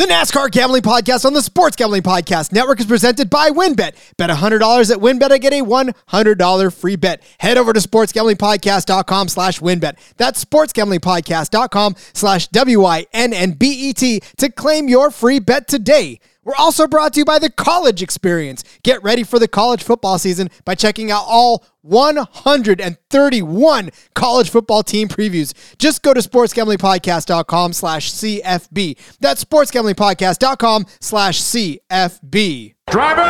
[0.00, 3.92] The NASCAR Gambling Podcast on the Sports Gambling Podcast Network is presented by WynnBET.
[4.16, 7.22] Bet $100 at WynnBET and get a $100 free bet.
[7.38, 9.98] Head over to sportsgamblingpodcast.com slash wynnbet.
[10.16, 16.18] That's sportsgamblingpodcast.com slash W-I-N-N-B-E-T to claim your free bet today.
[16.42, 18.62] We're also brought to you by the College Experience.
[18.82, 25.08] Get ready for the college football season by checking out all 131 college football team
[25.08, 25.52] previews.
[25.78, 28.96] Just go to sportsgamblingpodcast.com slash CFB.
[29.20, 32.74] That's sportsgamblingpodcast.com slash CFB.
[32.90, 33.22] Driver,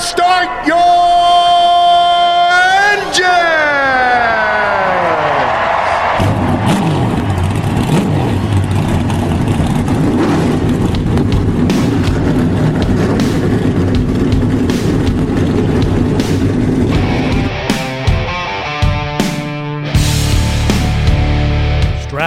[0.00, 1.15] start your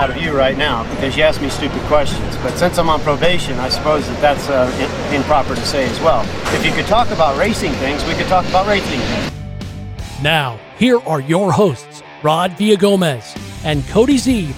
[0.00, 2.34] out of you right now because you ask me stupid questions.
[2.38, 6.00] But since I'm on probation, I suppose that that's uh, in- improper to say as
[6.00, 6.22] well.
[6.54, 9.32] If you could talk about racing things, we could talk about racing things.
[10.22, 14.54] Now, here are your hosts, Rod Villagomez and Cody Zeeb.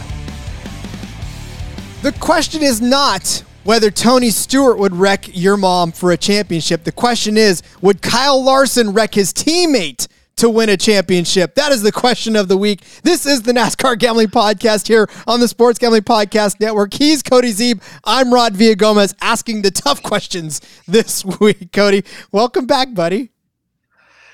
[2.03, 6.85] The question is not whether Tony Stewart would wreck your mom for a championship.
[6.85, 10.07] The question is, would Kyle Larson wreck his teammate
[10.43, 11.55] to win a championship?
[11.55, 12.81] That is the question of the week.
[13.05, 16.95] This is the NASCAR Gambling Podcast here on the Sports Gambling Podcast Network.
[16.95, 17.81] He's Cody Zeeb.
[18.03, 21.71] I'm Rod Villagomez asking the tough questions this week.
[21.71, 23.31] Cody, welcome back, buddy.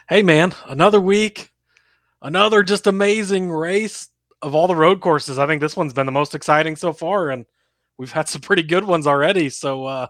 [0.09, 1.51] Hey, man, another week,
[2.23, 4.09] another just amazing race
[4.41, 5.39] of all the road courses.
[5.39, 7.45] I think this one's been the most exciting so far, and
[7.99, 9.51] we've had some pretty good ones already.
[9.51, 10.07] So, uh,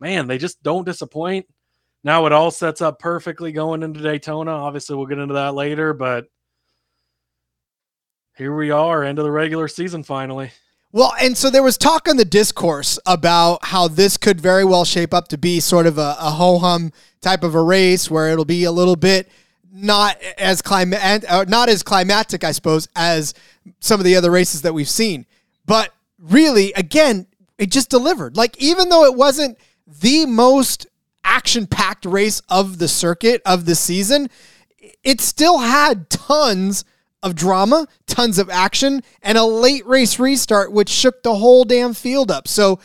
[0.00, 1.46] man, they just don't disappoint
[2.04, 4.50] now it all sets up perfectly going into Daytona.
[4.50, 6.26] Obviously, we'll get into that later, but
[8.36, 10.50] here we are, end of the regular season finally.
[10.92, 14.84] Well, and so there was talk on the discourse about how this could very well
[14.84, 18.30] shape up to be sort of a, a ho hum type of a race where
[18.30, 19.28] it'll be a little bit
[19.72, 23.34] not as climate, uh, not as climatic, I suppose, as
[23.78, 25.26] some of the other races that we've seen.
[25.64, 28.36] But really, again, it just delivered.
[28.36, 30.86] Like even though it wasn't the most
[31.30, 34.28] action packed race of the circuit of the season,
[35.04, 36.84] it still had tons
[37.22, 41.94] of drama, tons of action, and a late race restart, which shook the whole damn
[41.94, 42.48] field up.
[42.48, 42.80] So,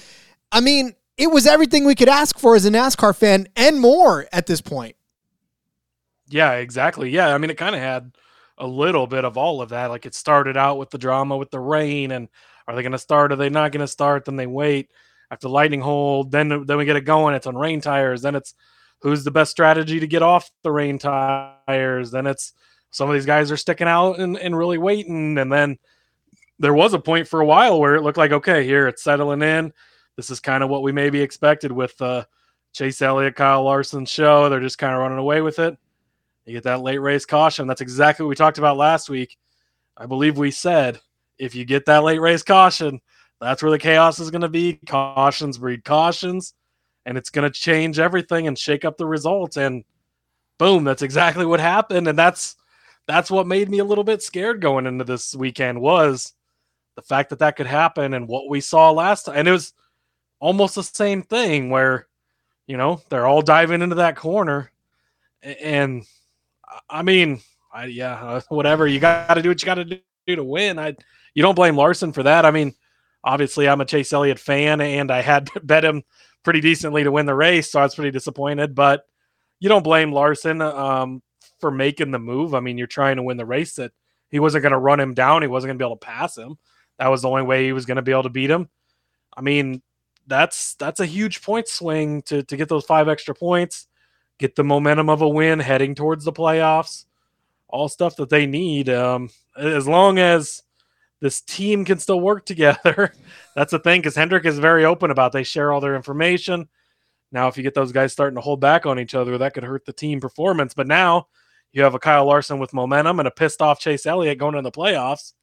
[0.52, 4.28] I mean, it was everything we could ask for as a NASCAR fan and more
[4.32, 4.96] at this point.
[6.28, 7.10] Yeah, exactly.
[7.10, 8.12] Yeah, I mean, it kind of had
[8.58, 9.90] a little bit of all of that.
[9.90, 12.30] Like it started out with the drama with the rain, and
[12.68, 13.32] are they going to start?
[13.32, 14.26] Are they not going to start?
[14.26, 14.92] Then they wait
[15.32, 16.32] after lightning hold.
[16.32, 17.36] Then then we get it going.
[17.36, 18.22] It's on rain tires.
[18.22, 18.54] Then it's
[19.02, 22.12] who's the best strategy to get off the rain tires.
[22.12, 22.54] Then it's
[22.92, 25.38] some of these guys are sticking out and, and really waiting.
[25.38, 25.78] And then
[26.60, 29.42] there was a point for a while where it looked like okay, here it's settling
[29.42, 29.74] in.
[30.16, 32.24] This is kind of what we maybe expected with uh,
[32.74, 34.50] Chase Elliott, Kyle Larson show.
[34.50, 35.78] They're just kind of running away with it.
[36.46, 37.68] You get that late race caution.
[37.68, 39.38] That's exactly what we talked about last week.
[39.98, 41.00] I believe we said
[41.38, 43.02] if you get that late race caution,
[43.42, 44.80] that's where the chaos is going to be.
[44.88, 46.54] Cautions breed cautions,
[47.06, 49.58] and it's going to change everything and shake up the results.
[49.58, 49.84] And
[50.58, 52.08] boom, that's exactly what happened.
[52.08, 52.56] And that's
[53.08, 56.34] that's what made me a little bit scared going into this weekend was
[56.96, 59.36] the fact that that could happen and what we saw last time.
[59.36, 59.74] And it was
[60.40, 62.08] almost the same thing where
[62.68, 64.72] you know they're all diving into that corner,
[65.44, 66.04] and
[66.90, 67.42] I mean,
[67.72, 70.80] I, yeah, whatever you got to do what you got to do to win.
[70.80, 70.96] I
[71.34, 72.46] you don't blame Larson for that.
[72.46, 72.74] I mean
[73.26, 76.04] obviously I'm a Chase Elliott fan and I had bet him
[76.44, 78.76] pretty decently to win the race, so I was pretty disappointed.
[78.76, 79.04] But
[79.60, 81.22] you don't blame Larson um,
[81.60, 82.54] for making the move.
[82.54, 83.92] I mean, you're trying to win the race that
[84.30, 85.42] he wasn't going to run him down.
[85.42, 86.58] He wasn't going to be able to pass him.
[87.00, 88.70] That was the only way he was going to be able to beat him.
[89.36, 89.82] I mean,
[90.28, 93.88] that's that's a huge point swing to to get those five extra points,
[94.40, 97.06] get the momentum of a win heading towards the playoffs,
[97.68, 98.90] all stuff that they need.
[98.90, 100.64] Um, as long as
[101.26, 103.12] this team can still work together.
[103.56, 106.70] That's the thing because Hendrick is very open about they share all their information.
[107.32, 109.64] Now, if you get those guys starting to hold back on each other, that could
[109.64, 110.76] hurt the team performance.
[110.76, 111.26] But now
[111.74, 114.64] you have a Kyle Larson with momentum and a pissed off Chase Elliott going in
[114.64, 115.34] the playoffs.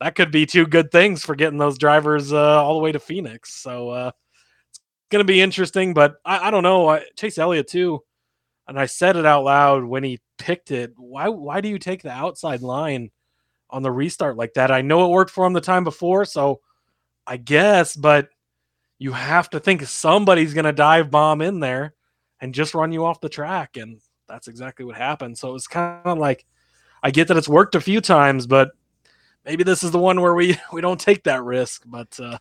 [0.00, 3.00] That could be two good things for getting those drivers uh, all the way to
[3.00, 3.52] Phoenix.
[3.54, 4.12] So uh,
[4.70, 4.80] it's
[5.10, 5.94] going to be interesting.
[5.94, 6.88] But I, I don't know.
[6.88, 8.04] I, Chase Elliott, too.
[8.68, 10.92] and I said it out loud when he picked it.
[10.96, 13.10] Why why do you take the outside line
[13.70, 14.70] on the restart like that?
[14.70, 16.60] I know it worked for him the time before, so
[17.26, 18.28] I guess, but
[18.98, 21.94] you have to think somebody's going to dive bomb in there
[22.40, 25.38] and just run you off the track and that's exactly what happened.
[25.38, 26.44] So it was kind of like
[27.02, 28.70] I get that it's worked a few times, but
[29.44, 32.38] maybe this is the one where we we don't take that risk, but uh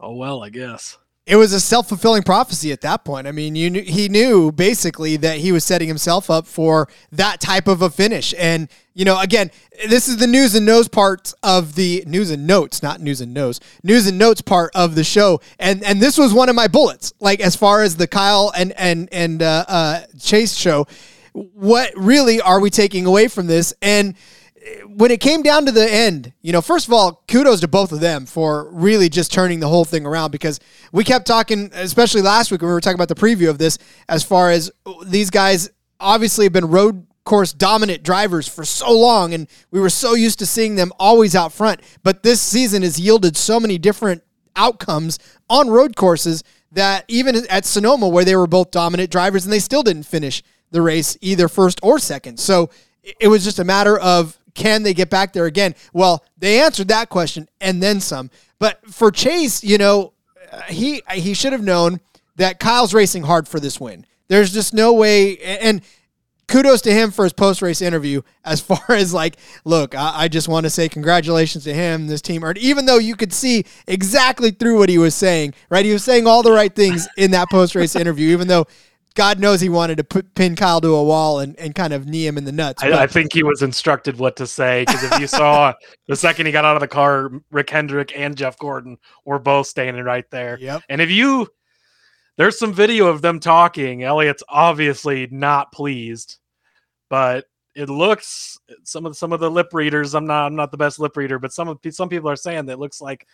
[0.00, 3.26] oh well, I guess it was a self fulfilling prophecy at that point.
[3.26, 7.40] I mean, you knew, he knew basically that he was setting himself up for that
[7.40, 8.32] type of a finish.
[8.38, 9.50] And you know, again,
[9.88, 13.34] this is the news and notes part of the news and notes, not news and
[13.34, 15.40] notes, news and notes part of the show.
[15.58, 18.72] And and this was one of my bullets, like as far as the Kyle and
[18.78, 20.86] and and uh, uh, Chase show.
[21.32, 23.74] What really are we taking away from this?
[23.82, 24.14] And
[24.86, 27.92] when it came down to the end, you know, first of all, kudos to both
[27.92, 30.60] of them for really just turning the whole thing around because
[30.92, 33.78] we kept talking, especially last week when we were talking about the preview of this,
[34.08, 34.70] as far as
[35.04, 35.70] these guys
[36.00, 40.38] obviously have been road course dominant drivers for so long and we were so used
[40.38, 41.80] to seeing them always out front.
[42.02, 44.22] But this season has yielded so many different
[44.54, 45.18] outcomes
[45.50, 46.42] on road courses
[46.72, 50.42] that even at Sonoma where they were both dominant drivers and they still didn't finish
[50.70, 52.40] the race either first or second.
[52.40, 52.70] So
[53.20, 55.74] it was just a matter of can they get back there again?
[55.92, 58.30] Well, they answered that question and then some.
[58.58, 60.14] But for Chase, you know,
[60.68, 62.00] he he should have known
[62.36, 64.06] that Kyle's racing hard for this win.
[64.28, 65.82] There's just no way and
[66.48, 68.22] kudos to him for his post race interview.
[68.44, 72.22] As far as like, look, I, I just want to say congratulations to him, this
[72.22, 72.44] team.
[72.44, 75.84] Or even though you could see exactly through what he was saying, right?
[75.84, 78.66] He was saying all the right things in that post race interview, even though
[79.16, 82.06] God knows he wanted to put, pin Kyle to a wall and, and kind of
[82.06, 82.82] knee him in the nuts.
[82.82, 85.72] I, I think he was instructed what to say because if you saw
[86.06, 89.66] the second he got out of the car, Rick Hendrick and Jeff Gordon were both
[89.66, 90.58] standing right there.
[90.60, 90.82] Yep.
[90.88, 91.48] And if you,
[92.36, 94.04] there's some video of them talking.
[94.04, 96.36] Elliott's obviously not pleased,
[97.08, 100.14] but it looks some of some of the lip readers.
[100.14, 102.66] I'm not I'm not the best lip reader, but some of some people are saying
[102.66, 103.26] that it looks like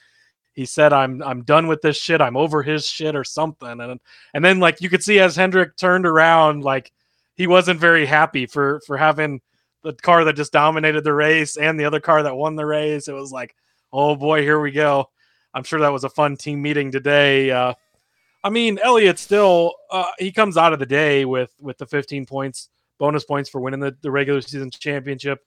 [0.55, 2.21] he said i'm i'm done with this shit.
[2.21, 4.01] I'm over his shit or something and
[4.35, 6.93] and then like you could see as hendrick turned around like
[7.35, 9.41] he wasn't very happy for for having
[9.83, 13.09] the car that just dominated the race and the other car that won the race.
[13.09, 13.55] It was like
[13.93, 15.11] oh boy here we go.
[15.55, 17.75] I'm sure that was a fun team meeting today uh
[18.43, 22.27] i mean elliott still uh, he comes out of the day with with the 15
[22.27, 25.41] points bonus points for winning the, the regular season championship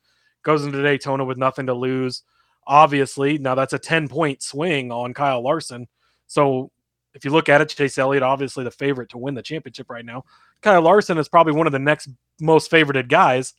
[0.43, 2.23] goes into daytona with nothing to lose
[2.67, 3.37] obviously.
[3.37, 5.87] Now that's a 10 point swing on Kyle Larson.
[6.27, 6.71] So
[7.13, 10.05] if you look at it, Chase Elliott, obviously the favorite to win the championship right
[10.05, 10.23] now.
[10.61, 12.09] Kyle Larson is probably one of the next
[12.39, 13.53] most favorited guys.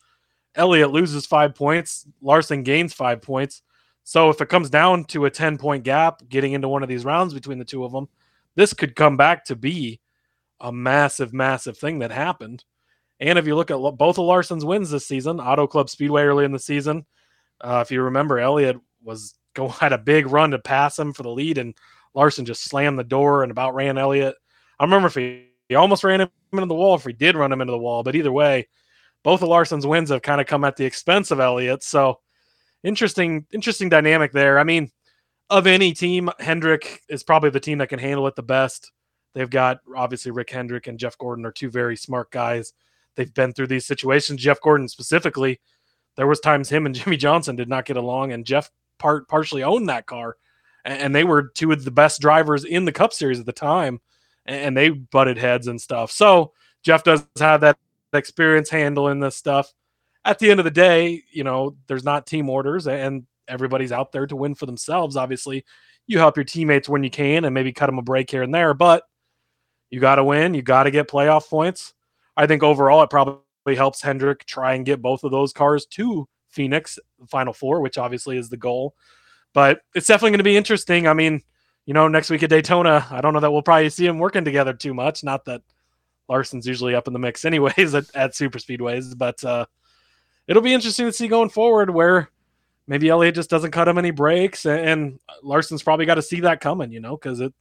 [0.54, 3.62] Elliott loses five points, Larson gains five points.
[4.04, 7.04] So if it comes down to a 10 point gap getting into one of these
[7.04, 8.08] rounds between the two of them,
[8.54, 10.00] this could come back to be
[10.60, 12.64] a massive, massive thing that happened.
[13.20, 16.44] And if you look at both of Larson's wins this season, Auto Club Speedway early
[16.44, 17.06] in the season,
[17.60, 18.76] uh, if you remember, Elliott
[19.06, 21.74] was going had a big run to pass him for the lead, and
[22.14, 24.34] Larson just slammed the door and about ran Elliott.
[24.78, 27.52] I remember if he, he almost ran him into the wall, if he did run
[27.52, 28.68] him into the wall, but either way,
[29.22, 31.82] both of Larson's wins have kind of come at the expense of Elliott.
[31.82, 32.20] So
[32.84, 34.58] interesting, interesting dynamic there.
[34.58, 34.90] I mean,
[35.50, 38.92] of any team, Hendrick is probably the team that can handle it the best.
[39.34, 42.72] They've got obviously Rick Hendrick and Jeff Gordon are two very smart guys.
[43.16, 44.40] They've been through these situations.
[44.40, 45.60] Jeff Gordon specifically,
[46.16, 49.62] there was times him and Jimmie Johnson did not get along, and Jeff part partially
[49.62, 50.36] owned that car,
[50.84, 54.00] and, they were two of the best drivers in the Cup Series at the time,
[54.44, 56.10] and, they butted heads and stuff.
[56.10, 57.76] So Jeff does have that
[58.12, 59.72] experience handling this stuff.
[60.24, 64.12] At the end of the day, you know, there's not team orders, and everybody's out
[64.12, 65.16] there to win for themselves.
[65.16, 65.64] Obviously,
[66.06, 68.54] you help your teammates when you can, and maybe cut them a break here and
[68.54, 69.04] there, but
[69.90, 70.54] you got to win.
[70.54, 71.94] You got to get playoff points.
[72.36, 73.40] I think overall, it probably
[73.74, 76.98] helps Hendrick try and get both of those cars to Phoenix,
[77.28, 78.94] Final Four, which obviously is the goal.
[79.52, 81.06] But it's definitely going to be interesting.
[81.06, 81.42] I mean,
[81.84, 84.44] you know, next week at Daytona, I don't know that we'll probably see them working
[84.44, 85.22] together too much.
[85.22, 85.62] Not that
[86.28, 89.66] Larson's usually up in the mix anyways at, at super speedways, but uh,
[90.48, 92.30] it'll be interesting to see going forward where
[92.86, 96.40] maybe Elliott just doesn't cut him any breaks, and, and Larson's probably got to see
[96.40, 97.52] that coming, you know, because it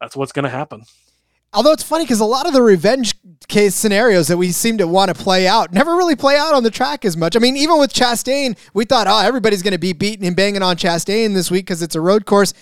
[0.00, 0.84] that's what's going to happen.
[1.52, 3.14] Although it's funny because a lot of the revenge
[3.48, 6.62] case scenarios that we seem to want to play out never really play out on
[6.62, 7.34] the track as much.
[7.34, 10.62] I mean, even with Chastain, we thought, oh, everybody's going to be beating and banging
[10.62, 12.52] on Chastain this week because it's a road course.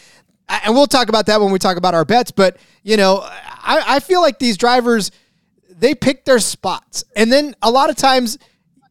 [0.48, 2.30] And we'll talk about that when we talk about our bets.
[2.30, 5.10] But, you know, I, I feel like these drivers,
[5.68, 7.02] they pick their spots.
[7.16, 8.38] And then a lot of times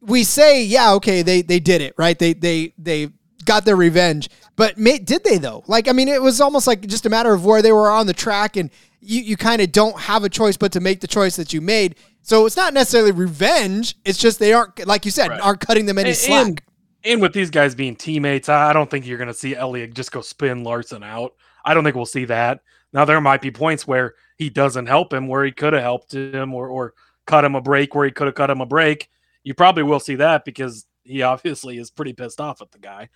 [0.02, 2.18] we say, yeah, okay, they, they did it, right?
[2.18, 3.08] They, they, they
[3.46, 4.28] got their revenge.
[4.56, 5.64] But did they though?
[5.66, 8.06] Like, I mean, it was almost like just a matter of where they were on
[8.06, 11.06] the track and you, you kind of don't have a choice but to make the
[11.06, 11.96] choice that you made.
[12.22, 13.94] So it's not necessarily revenge.
[14.04, 15.40] It's just they aren't, like you said, Right.
[15.40, 16.46] aren't cutting them any And- slack.
[16.46, 16.60] and-
[17.04, 20.10] And with these guys being teammates, I don't think you're going to see Elliott just
[20.10, 21.34] go spin Larson out.
[21.64, 22.60] I don't think we'll see that.
[22.92, 26.14] Now there might be points where he doesn't help him, where he could have helped
[26.14, 26.94] him, or or
[27.26, 29.08] cut him a break where he could have cut him a break.
[29.44, 33.08] You probably will see that because he obviously is pretty pissed off at the guy.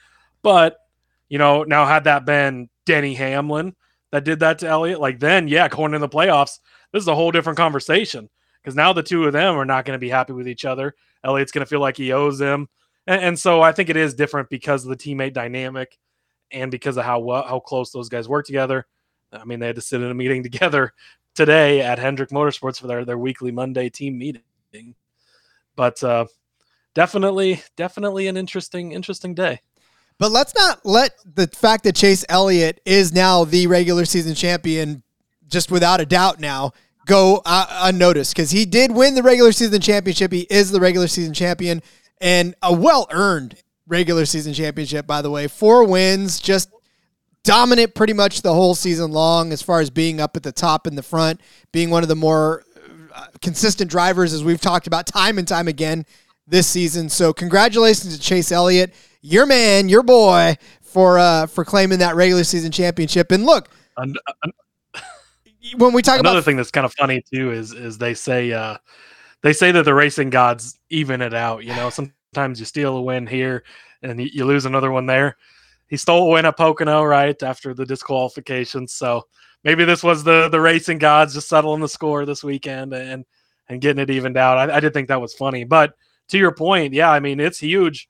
[0.43, 0.77] But
[1.29, 3.75] you know, now had that been Denny Hamlin
[4.12, 6.59] that did that to Elliott, like then yeah, going in the playoffs,
[6.93, 8.29] this is a whole different conversation
[8.62, 10.95] because now the two of them are not going to be happy with each other.
[11.25, 12.69] Elliott's going to feel like he owes them,
[13.07, 15.99] And, and so I think it is different because of the teammate dynamic
[16.50, 18.87] and because of how how close those guys work together.
[19.33, 20.93] I mean, they had to sit in a meeting together
[21.35, 24.43] today at Hendrick Motorsports for their, their weekly Monday team meeting.
[25.76, 26.26] But uh,
[26.95, 29.61] definitely, definitely an interesting, interesting day.
[30.21, 35.03] But let's not let the fact that Chase Elliott is now the regular season champion,
[35.49, 36.73] just without a doubt now,
[37.07, 40.31] go uh, unnoticed because he did win the regular season championship.
[40.31, 41.83] He is the regular season champion
[42.21, 45.49] and a well earned regular season championship, by the way.
[45.49, 46.71] Four wins, just
[47.43, 50.87] dominant pretty much the whole season long as far as being up at the top
[50.87, 51.41] in the front,
[51.73, 52.62] being one of the more
[53.15, 56.05] uh, consistent drivers, as we've talked about time and time again
[56.47, 57.09] this season.
[57.09, 62.45] So congratulations to Chase Elliott, your man, your boy, for uh, for claiming that regular
[62.45, 63.31] season championship.
[63.33, 64.19] And look, And
[65.77, 68.15] when we talk about another about thing that's kind of funny too is is they
[68.15, 68.79] say uh,
[69.43, 71.65] they say that the racing gods even it out.
[71.65, 73.65] You know, sometimes you steal a win here
[74.03, 75.37] and you, you lose another one there.
[75.89, 79.27] He stole a win at Pocono right after the disqualification, so
[79.65, 83.25] maybe this was the the racing gods just settling the score this weekend and
[83.69, 84.71] and getting it evened out.
[84.71, 85.95] I, I did think that was funny, but
[86.29, 88.09] to your point, yeah, I mean it's huge.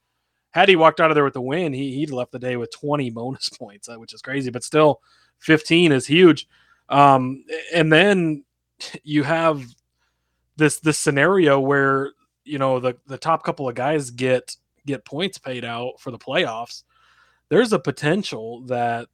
[0.53, 2.73] Had he walked out of there with the win, he he'd left the day with
[2.73, 5.01] 20 bonus points, uh, which is crazy, but still
[5.39, 6.49] 15 is huge.
[6.89, 8.45] Um, and then
[9.05, 9.65] you have
[10.57, 12.13] this this scenario where
[12.45, 16.19] you know the the top couple of guys get get points paid out for the
[16.19, 16.83] playoffs.
[17.49, 19.09] There's a potential that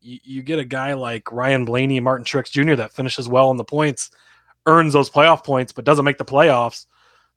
[0.00, 2.74] you, you get a guy like Ryan Blaney, Martin Truex Jr.
[2.74, 4.10] that finishes well in the points,
[4.66, 6.86] earns those playoff points, but doesn't make the playoffs.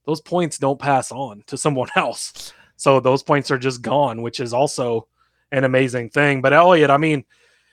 [0.06, 2.54] Those points don't pass on to someone else.
[2.84, 5.08] So those points are just gone, which is also
[5.54, 6.42] an amazing thing.
[6.42, 7.24] But Elliott, I mean,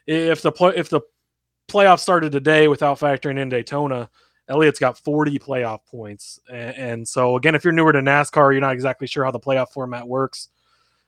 [0.07, 1.00] if the play, if the
[1.69, 4.09] playoffs started today without factoring in Daytona,
[4.49, 6.38] Elliott's got 40 playoff points.
[6.49, 9.40] And, and, so again, if you're newer to NASCAR, you're not exactly sure how the
[9.40, 10.50] playoff format works.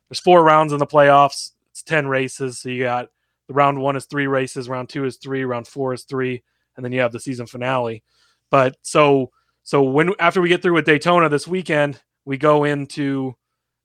[0.09, 1.52] There's four rounds in the playoffs.
[1.71, 2.59] It's 10 races.
[2.59, 3.09] So you got
[3.47, 6.42] the round one is three races, round two is three, round four is three,
[6.76, 8.02] and then you have the season finale.
[8.50, 9.30] But so
[9.62, 13.37] so when after we get through with Daytona this weekend, we go into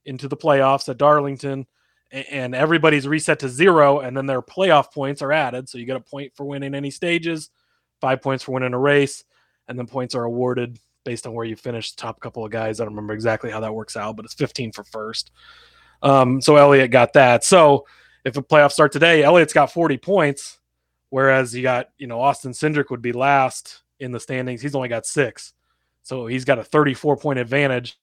[0.07, 1.67] into the playoffs at Darlington
[2.11, 5.67] and everybody's reset to zero, and then their playoff points are added.
[5.67, 7.49] So you get a point for winning any stages,
[7.99, 9.25] five points for winning a race,
[9.67, 11.93] and then points are awarded based on where you finish.
[11.93, 14.71] Top couple of guys, I don't remember exactly how that works out, but it's 15
[14.71, 15.31] for first.
[16.01, 17.43] Um, so Elliott got that.
[17.43, 17.85] So
[18.23, 20.59] if a playoff start today, Elliott's got 40 points,
[21.09, 24.61] whereas you got you know Austin Cindric would be last in the standings.
[24.61, 25.53] He's only got six,
[26.03, 27.97] so he's got a 34 point advantage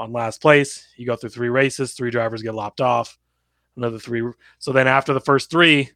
[0.00, 0.88] on last place.
[0.96, 3.18] You go through three races, three drivers get lopped off
[3.76, 4.22] another three.
[4.58, 5.90] So then after the first three,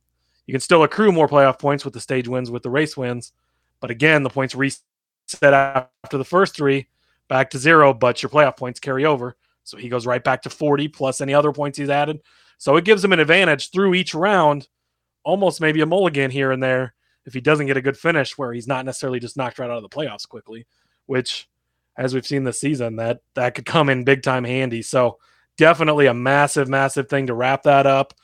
[0.47, 3.33] you can still accrue more playoff points with the stage wins, with the race wins.
[3.81, 4.83] But again, the points reset
[5.43, 6.89] after the first three
[7.29, 9.37] back to zero, but your playoff points carry over.
[9.65, 12.21] So he goes right back to 40 plus any other points he's added.
[12.59, 14.69] So it gives him an advantage through each round,
[15.25, 16.95] almost maybe a mulligan here and there
[17.25, 19.79] if he doesn't get a good finish where he's not necessarily just knocked right out
[19.79, 20.67] of the playoffs quickly,
[21.07, 21.49] which
[21.97, 24.83] as we've seen this season, that that could come in big time handy.
[24.83, 25.19] So
[25.57, 28.15] definitely a massive, massive thing to wrap that up.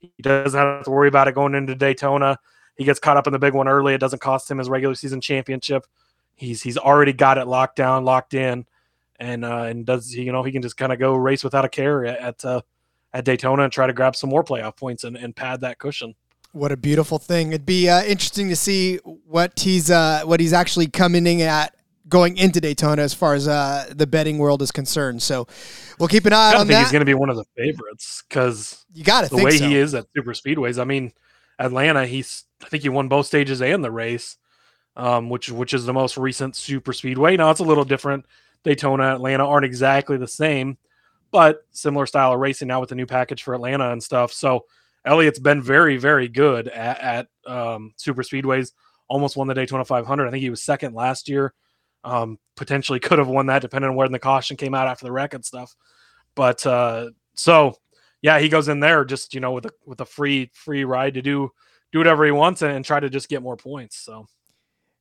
[0.00, 2.38] He doesn't have to worry about it going into Daytona.
[2.76, 3.94] He gets caught up in the big one early.
[3.94, 5.86] It doesn't cost him his regular season championship.
[6.34, 8.66] He's he's already got it locked down, locked in,
[9.20, 11.68] and uh, and does you know he can just kind of go race without a
[11.68, 12.60] care at uh,
[13.12, 16.16] at Daytona and try to grab some more playoff points and, and pad that cushion.
[16.52, 17.48] What a beautiful thing!
[17.48, 21.74] It'd be uh, interesting to see what he's uh, what he's actually coming in at
[22.08, 25.22] going into Daytona as far as uh, the betting world is concerned.
[25.22, 25.46] So
[25.98, 26.56] we'll keep an eye on that.
[26.56, 26.82] I on think that.
[26.82, 29.66] he's going to be one of the favorites because you got the way so.
[29.66, 30.80] he is at super speedways.
[30.80, 31.12] I mean,
[31.58, 34.36] Atlanta, he's I think he won both stages and the race,
[34.96, 37.36] um, which which is the most recent super speedway.
[37.36, 38.26] Now it's a little different.
[38.64, 40.78] Daytona, Atlanta aren't exactly the same,
[41.30, 44.32] but similar style of racing now with the new package for Atlanta and stuff.
[44.32, 44.64] So
[45.04, 48.72] Elliott's been very very good at, at um, super speedways.
[49.06, 50.26] Almost won the Daytona 500.
[50.26, 51.52] I think he was second last year.
[52.04, 55.12] Um, potentially could have won that depending on where the caution came out after the
[55.12, 55.74] wreck and stuff.
[56.34, 57.76] But uh, so
[58.22, 61.14] yeah, he goes in there just you know with a with a free free ride
[61.14, 61.50] to do
[61.92, 63.96] do whatever he wants and, and try to just get more points.
[63.96, 64.26] So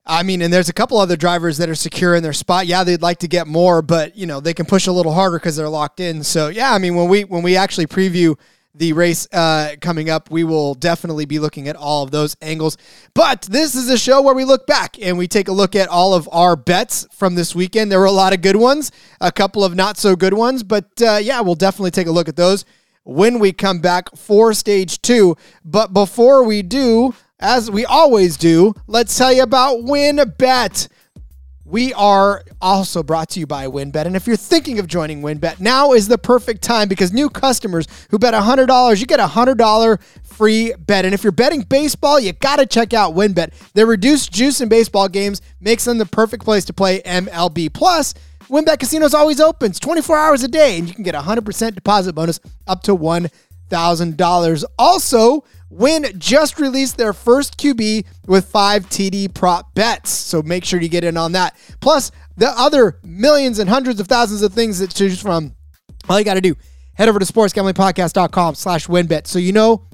[0.05, 2.67] I mean, and there's a couple other drivers that are secure in their spot.
[2.67, 5.39] Yeah, they'd like to get more, but you know they can push a little harder
[5.39, 6.23] because they're locked in.
[6.23, 8.37] So yeah, I mean when we when we actually preview
[8.75, 12.77] the race uh, coming up, we will definitely be looking at all of those angles.
[13.13, 15.89] But this is a show where we look back and we take a look at
[15.89, 17.91] all of our bets from this weekend.
[17.91, 20.89] There were a lot of good ones, a couple of not so good ones, but
[21.01, 22.65] uh, yeah, we'll definitely take a look at those
[23.03, 25.35] when we come back for stage two.
[25.63, 30.87] But before we do, as we always do, let's tell you about WynnBET.
[31.65, 34.05] We are also brought to you by WynnBET.
[34.05, 37.87] And if you're thinking of joining WynnBET, now is the perfect time because new customers
[38.09, 41.05] who bet $100, you get a $100 free bet.
[41.05, 43.53] And if you're betting baseball, you got to check out WynnBET.
[43.73, 47.73] Their reduced juice in baseball games makes them the perfect place to play MLB.
[47.73, 48.13] Plus,
[48.49, 49.71] WynnBET Casino is always open.
[49.71, 52.91] It's 24 hours a day, and you can get a 100% deposit bonus up to
[52.95, 54.63] $1,000.
[54.77, 60.11] Also, Wynn just released their first QB with five TD prop bets.
[60.11, 61.57] So make sure you get in on that.
[61.79, 65.55] Plus, the other millions and hundreds of thousands of things that choose from.
[66.07, 66.55] All you got to do,
[66.93, 69.87] head over to sportsgamblingpodcast.com slash wynnbet so you know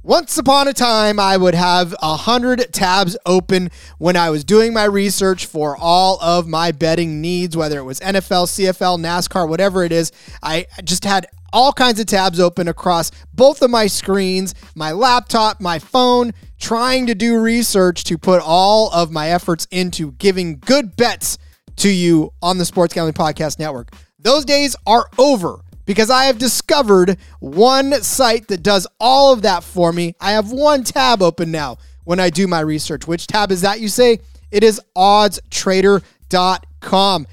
[0.06, 4.72] Once upon a time, I would have a hundred tabs open when I was doing
[4.72, 9.84] my research for all of my betting needs, whether it was NFL, CFL, NASCAR, whatever
[9.84, 10.12] it is.
[10.44, 15.62] I just had all kinds of tabs open across both of my screens, my laptop,
[15.62, 20.96] my phone, trying to do research to put all of my efforts into giving good
[20.96, 21.38] bets
[21.78, 23.94] to you on the Sports Gambling Podcast Network.
[24.20, 29.64] Those days are over because I have discovered one site that does all of that
[29.64, 30.16] for me.
[30.20, 33.08] I have one tab open now when I do my research.
[33.08, 34.20] Which tab is that, you say?
[34.52, 37.28] It is oddstrader.com.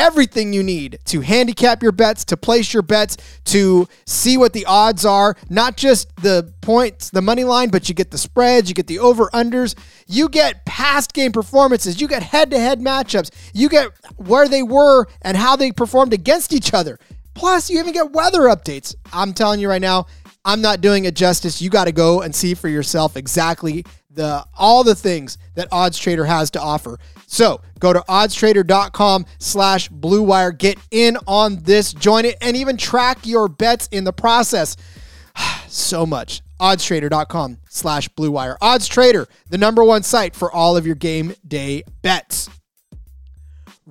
[0.00, 4.64] Everything you need to handicap your bets, to place your bets, to see what the
[4.64, 8.74] odds are, not just the points, the money line, but you get the spreads, you
[8.74, 9.74] get the over unders,
[10.06, 14.62] you get past game performances, you get head to head matchups, you get where they
[14.62, 16.98] were and how they performed against each other.
[17.34, 18.94] Plus, you even get weather updates.
[19.12, 20.06] I'm telling you right now,
[20.46, 21.60] I'm not doing it justice.
[21.60, 25.98] You got to go and see for yourself exactly the all the things that Odds
[25.98, 26.98] Trader has to offer.
[27.26, 30.52] So go to oddstrader.com slash blue wire.
[30.52, 34.76] Get in on this, join it, and even track your bets in the process.
[35.68, 36.40] so much.
[36.60, 38.56] Oddstrader.com slash blue wire.
[38.60, 42.48] Odds Trader, the number one site for all of your game day bets.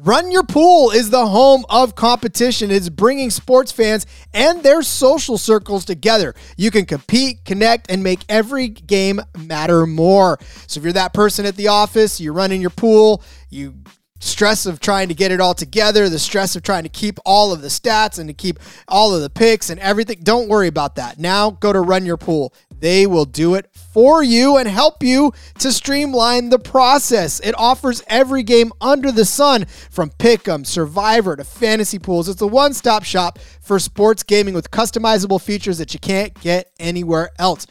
[0.01, 2.71] Run Your Pool is the home of competition.
[2.71, 6.35] It's bringing sports fans and their social circles together.
[6.55, 10.39] You can compete, connect, and make every game matter more.
[10.67, 13.75] So if you're that person at the office, you're running your pool, you
[14.19, 17.51] stress of trying to get it all together, the stress of trying to keep all
[17.51, 20.19] of the stats and to keep all of the picks and everything.
[20.23, 21.17] Don't worry about that.
[21.19, 22.53] Now go to Run Your Pool.
[22.79, 27.39] They will do it for you and help you to streamline the process.
[27.41, 32.29] It offers every game under the sun from Pick'em, Survivor to fantasy pools.
[32.29, 37.32] It's a one-stop shop for sports gaming with customizable features that you can't get anywhere
[37.38, 37.67] else.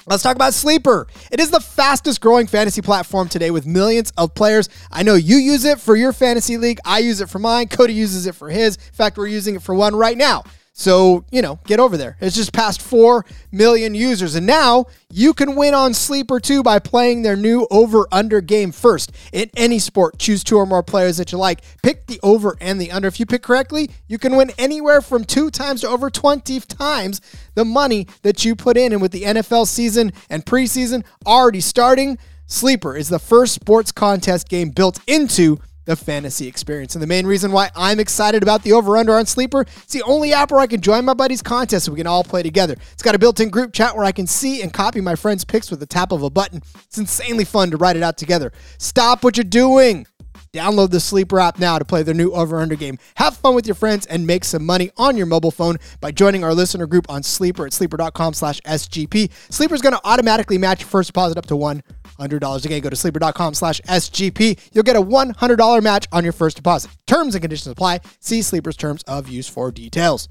[0.06, 1.08] Let's talk about Sleeper.
[1.32, 4.70] It is the fastest growing fantasy platform today with millions of players.
[4.92, 6.80] I know you use it for your fantasy league.
[6.86, 7.68] I use it for mine.
[7.68, 8.76] Cody uses it for his.
[8.76, 10.44] In fact, we're using it for one right now.
[10.80, 12.16] So, you know, get over there.
[12.22, 14.36] It's just past 4 million users.
[14.36, 18.72] And now you can win on Sleeper too by playing their new over under game
[18.72, 19.12] first.
[19.34, 21.64] In any sport, choose two or more players that you like.
[21.84, 23.10] Pick the over and the under.
[23.10, 27.20] If you pick correctly, you can win anywhere from two times to over 20 times
[27.56, 28.94] the money that you put in.
[28.94, 34.48] And with the NFL season and preseason already starting, Sleeper is the first sports contest
[34.48, 36.96] game built into the fantasy experience.
[36.96, 40.04] And the main reason why I'm excited about the over under on Sleeper, it's the
[40.04, 42.76] only app where I can join my buddies' contest so we can all play together.
[42.94, 45.44] It's got a built in group chat where I can see and copy my friends'
[45.44, 46.62] picks with the tap of a button.
[46.86, 48.52] It's insanely fun to write it out together.
[48.78, 50.06] Stop what you're doing.
[50.52, 52.98] Download the Sleeper app now to play their new over under game.
[53.16, 56.44] Have fun with your friends and make some money on your mobile phone by joining
[56.44, 59.32] our listener group on Sleeper at sleeper.com slash SGP.
[59.52, 61.84] Sleeper is going to automatically match your first deposit up to $100.
[62.20, 62.66] $100.
[62.66, 64.60] Again, go to sleeper.com slash SGP.
[64.74, 66.92] You'll get a $100 match on your first deposit.
[67.08, 68.02] Terms and conditions apply.
[68.20, 70.28] See Sleeper's terms of use for details.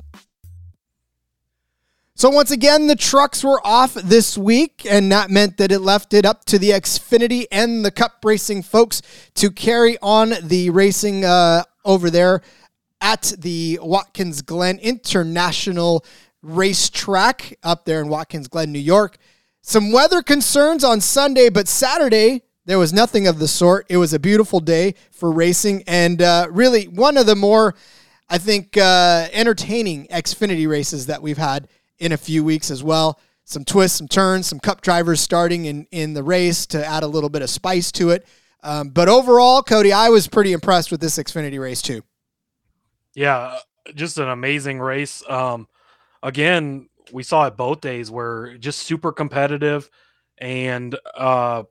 [2.19, 6.13] So once again, the trucks were off this week, and that meant that it left
[6.13, 9.03] it up to the Xfinity and the Cup Racing folks
[9.35, 12.43] to carry on the racing uh, over there
[13.01, 16.05] at the Watkins Glen International
[16.43, 19.17] Racetrack up there in Watkins Glen, New York.
[19.69, 23.85] Some weather concerns on Sunday, but Saturday there was nothing of the sort.
[23.91, 27.75] It was a beautiful day for racing, and uh, really one of the more,
[28.31, 33.21] I think, uh, entertaining Xfinity races that we've had in a few weeks as well.
[33.45, 37.07] Some twists, some turns, some cup drivers starting in, in the race to add a
[37.07, 38.27] little bit of spice to it.
[38.63, 42.01] Um, but overall, Cody, I was pretty impressed with this Xfinity race too.
[43.15, 43.59] Yeah,
[43.95, 45.23] just an amazing race.
[45.29, 45.69] Um,
[46.23, 49.89] again, we saw it both days where just super competitive,
[50.39, 51.65] and uh,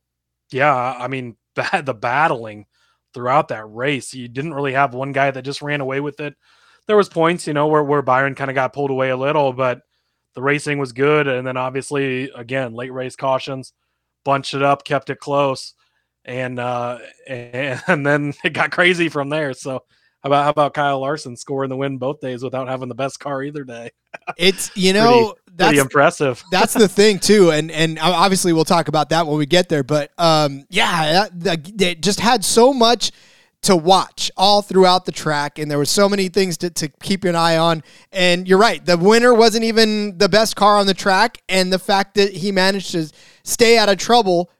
[0.52, 2.66] yeah, I mean the battling
[3.14, 4.14] throughout that race.
[4.14, 6.36] You didn't really have one guy that just ran away with it.
[6.88, 9.54] There was points, you know, where where Byron kind of got pulled away a little,
[9.54, 9.82] but
[10.36, 13.74] the racing was good, and then obviously again late race cautions,
[14.24, 15.74] bunched it up, kept it close,
[16.26, 19.54] and uh, and, then it got crazy from there.
[19.54, 19.84] So
[20.28, 23.44] about how about Kyle Larson scoring the win both days without having the best car
[23.44, 23.92] either day?
[24.38, 26.44] It's you know pretty, that's pretty impressive.
[26.52, 29.84] that's the thing too, and and obviously we'll talk about that when we get there.
[29.84, 33.12] But um, yeah, that, it just had so much
[33.64, 37.24] to watch all throughout the track, and there were so many things to, to keep
[37.24, 37.84] an eye on.
[38.12, 41.80] And you're right, the winner wasn't even the best car on the track, and the
[41.80, 43.12] fact that he managed to
[43.44, 44.52] stay out of trouble.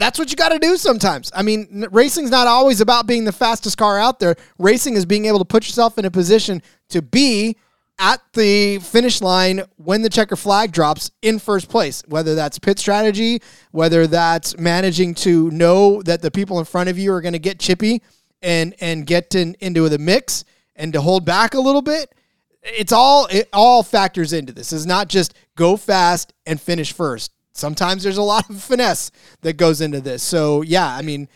[0.00, 1.30] That's what you got to do sometimes.
[1.34, 4.34] I mean, racing's not always about being the fastest car out there.
[4.58, 7.58] Racing is being able to put yourself in a position to be
[7.98, 12.78] at the finish line when the checker flag drops in first place, whether that's pit
[12.78, 17.34] strategy, whether that's managing to know that the people in front of you are going
[17.34, 18.00] to get chippy
[18.40, 22.14] and and get in, into the mix and to hold back a little bit.
[22.62, 24.72] It's all it all factors into this.
[24.72, 27.32] It's not just go fast and finish first.
[27.52, 29.10] Sometimes there's a lot of finesse
[29.42, 30.22] that goes into this.
[30.22, 31.28] So yeah, I mean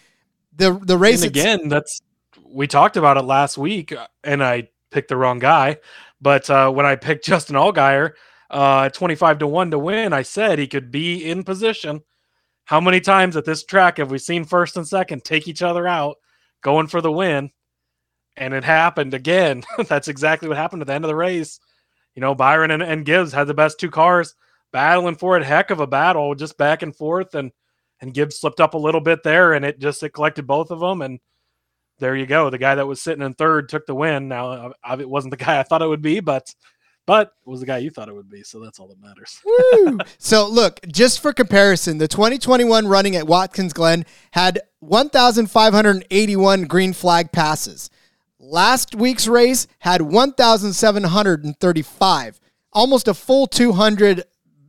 [0.56, 1.68] the the race and again.
[1.68, 2.00] That's
[2.44, 5.78] we talked about it last week, uh, and I picked the wrong guy.
[6.20, 8.12] But uh, when I picked Justin Allgaier
[8.50, 12.02] uh, 25 to 1 to win, I said he could be in position.
[12.66, 15.86] How many times at this track have we seen first and second take each other
[15.86, 16.16] out
[16.64, 17.50] going for the win.
[18.36, 19.62] And it happened again.
[19.86, 21.60] That's exactly what happened at the end of the race.
[22.16, 24.34] You know, Byron and, and Gibbs had the best two cars
[24.74, 25.44] battling for it.
[25.44, 27.34] Heck of a battle, just back and forth.
[27.34, 27.50] And
[28.00, 30.80] and Gibbs slipped up a little bit there, and it just it collected both of
[30.80, 31.00] them.
[31.00, 31.20] And
[32.00, 32.50] there you go.
[32.50, 34.28] The guy that was sitting in third took the win.
[34.28, 36.52] Now, it wasn't the guy I thought it would be, but
[37.06, 38.42] but it was the guy you thought it would be.
[38.42, 39.40] So that's all that matters.
[40.18, 47.30] so look, just for comparison, the 2021 running at Watkins Glen had 1,581 green flag
[47.30, 47.90] passes.
[48.40, 52.40] Last week's race had 1,735,
[52.72, 54.24] almost a full 200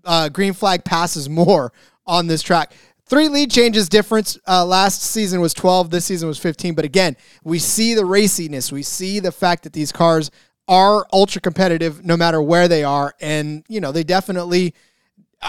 [0.06, 1.74] uh, green flag passes more
[2.08, 2.74] on this track.
[3.08, 4.38] Three lead changes difference.
[4.48, 5.92] Uh, last season was 12.
[5.92, 6.74] This season was 15.
[6.74, 8.72] But again, we see the raciness.
[8.72, 10.32] We see the fact that these cars
[10.68, 13.14] are ultra competitive no matter where they are.
[13.22, 14.74] And, you know, they definitely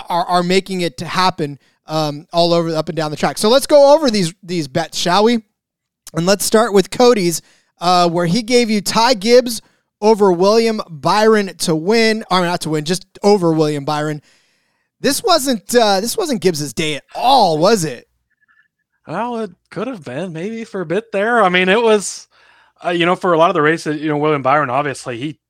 [0.09, 3.39] are, are making it to happen um, all over up and down the track.
[3.39, 5.43] So let's go over these these bets, shall we?
[6.15, 7.43] And let's start with Cody's,
[7.81, 9.61] uh, where he gave you Ty Gibbs
[10.01, 14.23] over William Byron to win, or not to win, just over William Byron.
[15.01, 18.09] This wasn't uh, this wasn't Gibbs's day at all, was it?
[19.07, 21.43] Well, it could have been maybe for a bit there.
[21.43, 22.29] I mean, it was
[22.85, 25.41] uh, you know, for a lot of the races, you know, William Byron, obviously, he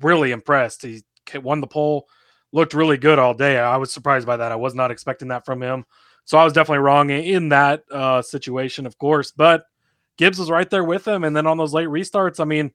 [0.00, 0.82] really impressed.
[0.82, 1.02] He
[1.34, 2.08] won the pole,
[2.52, 3.58] looked really good all day.
[3.58, 4.52] I was surprised by that.
[4.52, 5.84] I was not expecting that from him.
[6.24, 9.30] So I was definitely wrong in that uh, situation, of course.
[9.30, 9.64] But
[10.16, 11.24] Gibbs was right there with him.
[11.24, 12.72] And then on those late restarts, I mean,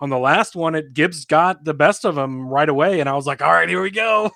[0.00, 2.98] on the last one, it Gibbs got the best of him right away.
[2.98, 4.32] And I was like, all right, here we go.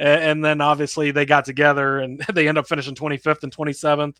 [0.00, 4.16] And, then obviously they got together and they end up finishing 25th and 27th.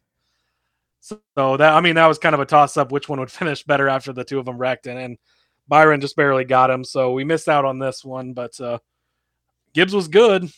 [1.00, 3.64] So that I mean that was kind of a toss up which one would finish
[3.64, 5.18] better after the two of them wrecked and, and
[5.66, 6.84] Byron just barely got him.
[6.84, 8.78] So we missed out on this one, but uh,
[9.72, 10.50] Gibbs was good.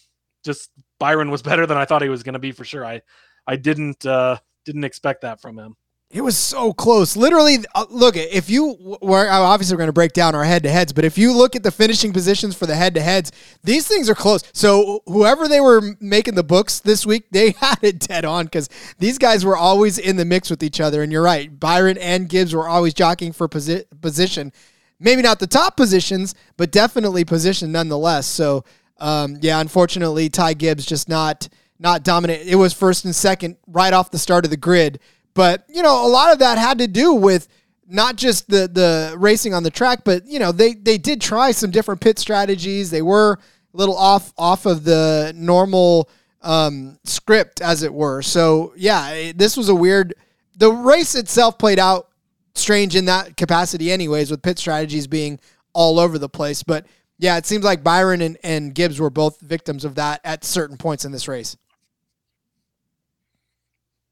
[0.43, 2.85] Just Byron was better than I thought he was going to be for sure.
[2.85, 3.03] I
[3.47, 5.77] I didn't uh, didn't expect that from him.
[6.13, 7.17] It was so close.
[7.17, 10.71] Literally, uh, look, if you were obviously we're going to break down our head to
[10.71, 13.33] heads, but if you look at the finishing positions for the head to heads,
[13.65, 14.45] these things are close.
[14.53, 18.69] So whoever they were making the books this week, they had it dead on because
[18.99, 21.03] these guys were always in the mix with each other.
[21.03, 24.53] And you're right, Byron and Gibbs were always jockeying for posi- position.
[25.01, 28.27] Maybe not the top positions, but definitely position nonetheless.
[28.27, 28.65] So
[28.99, 31.49] um, yeah, unfortunately, Ty Gibbs just not
[31.79, 32.47] not dominate.
[32.47, 35.01] It was first and second right off the start of the grid.
[35.35, 37.49] But, you know, a lot of that had to do with
[37.93, 41.51] not just the the racing on the track, but you know, they they did try
[41.53, 42.91] some different pit strategies.
[42.91, 46.09] They were a little off off of the normal
[46.41, 48.23] um, script, as it were.
[48.23, 50.15] So yeah, this was a weird.
[50.57, 52.09] The race itself played out
[52.55, 55.39] strange in that capacity, anyways, with pit strategies being
[55.73, 56.63] all over the place.
[56.63, 56.87] But
[57.19, 60.77] yeah, it seems like Byron and, and Gibbs were both victims of that at certain
[60.77, 61.57] points in this race.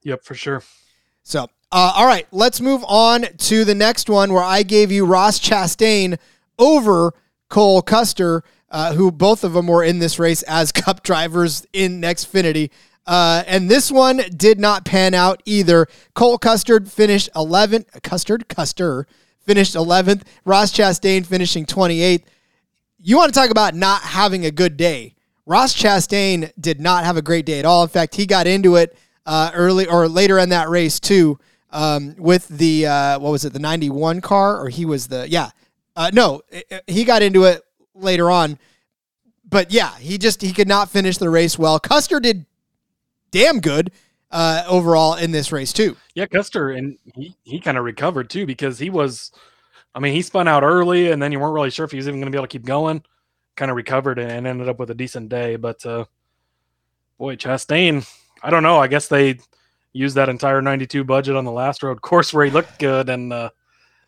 [0.03, 0.63] Yep, for sure.
[1.31, 5.07] So, uh, all right, let's move on to the next one where I gave you
[5.07, 6.19] Ross Chastain
[6.59, 7.15] over
[7.49, 12.01] Cole Custer, uh, who both of them were in this race as cup drivers in
[12.01, 12.71] Xfinity.
[13.07, 15.87] Uh, and this one did not pan out either.
[16.15, 18.03] Cole Custard finished 11th.
[18.03, 18.49] Custard?
[18.49, 19.07] Custer
[19.39, 20.23] finished 11th.
[20.45, 22.25] Ross Chastain finishing 28th.
[22.99, 25.15] You want to talk about not having a good day.
[25.47, 27.85] Ross Chastain did not have a great day at all.
[27.85, 31.39] In fact, he got into it uh, early or later in that race too
[31.71, 35.51] um, with the uh, what was it the 91 car or he was the yeah.
[35.97, 36.41] Uh, no
[36.87, 37.63] he got into it
[37.95, 38.59] later on
[39.45, 41.79] but yeah he just he could not finish the race well.
[41.79, 42.47] Custer did
[43.31, 43.91] damn good
[44.31, 45.97] uh, overall in this race too.
[46.15, 49.33] Yeah custer and he, he kind of recovered too because he was
[49.95, 52.07] i mean he spun out early and then you weren't really sure if he was
[52.07, 53.03] even going to be able to keep going.
[53.57, 56.05] Kind of recovered and ended up with a decent day but uh
[57.19, 58.09] boy chastain
[58.43, 58.79] I don't know.
[58.79, 59.39] I guess they
[59.93, 63.33] used that entire 92 budget on the last road course where he looked good and
[63.33, 63.51] uh,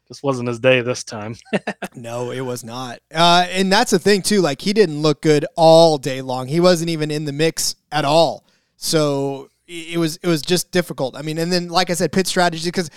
[0.09, 1.37] just wasn't his day this time.
[1.95, 3.01] no, it was not.
[3.13, 4.41] Uh, and that's the thing too.
[4.41, 6.49] Like he didn't look good all day long.
[6.49, 8.45] He wasn't even in the mix at all.
[8.77, 11.17] So it was it was just difficult.
[11.17, 12.91] I mean, and then like I said, pit strategy because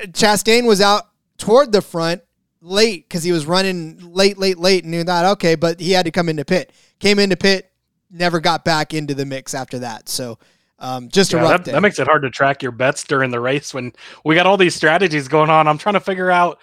[0.00, 1.04] Chastain was out
[1.38, 2.22] toward the front
[2.60, 6.04] late because he was running late, late, late, and he thought, okay, but he had
[6.06, 6.72] to come into pit.
[6.98, 7.70] Came into pit,
[8.10, 10.08] never got back into the mix after that.
[10.08, 10.38] So
[10.78, 13.30] um, just yeah, a rough that, that, makes it hard to track your bets during
[13.30, 13.92] the race when
[14.24, 15.66] we got all these strategies going on.
[15.66, 16.58] I'm trying to figure out,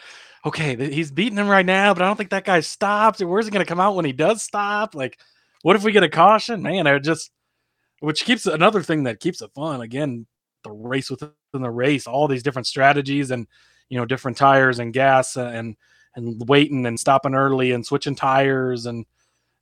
[0.46, 3.24] okay, he's beating him right now, but I don't think that guy stops.
[3.24, 4.94] Where's he going to come out when he does stop?
[4.94, 5.18] Like,
[5.64, 6.62] what if we get a caution?
[6.62, 7.32] Man, it just,
[8.02, 9.82] which keeps another thing that keeps it fun.
[9.82, 10.28] Again,
[10.64, 13.48] the race within the race, all these different strategies and
[13.90, 15.76] you know different tires and gas and
[16.16, 19.06] and waiting and stopping early and switching tires and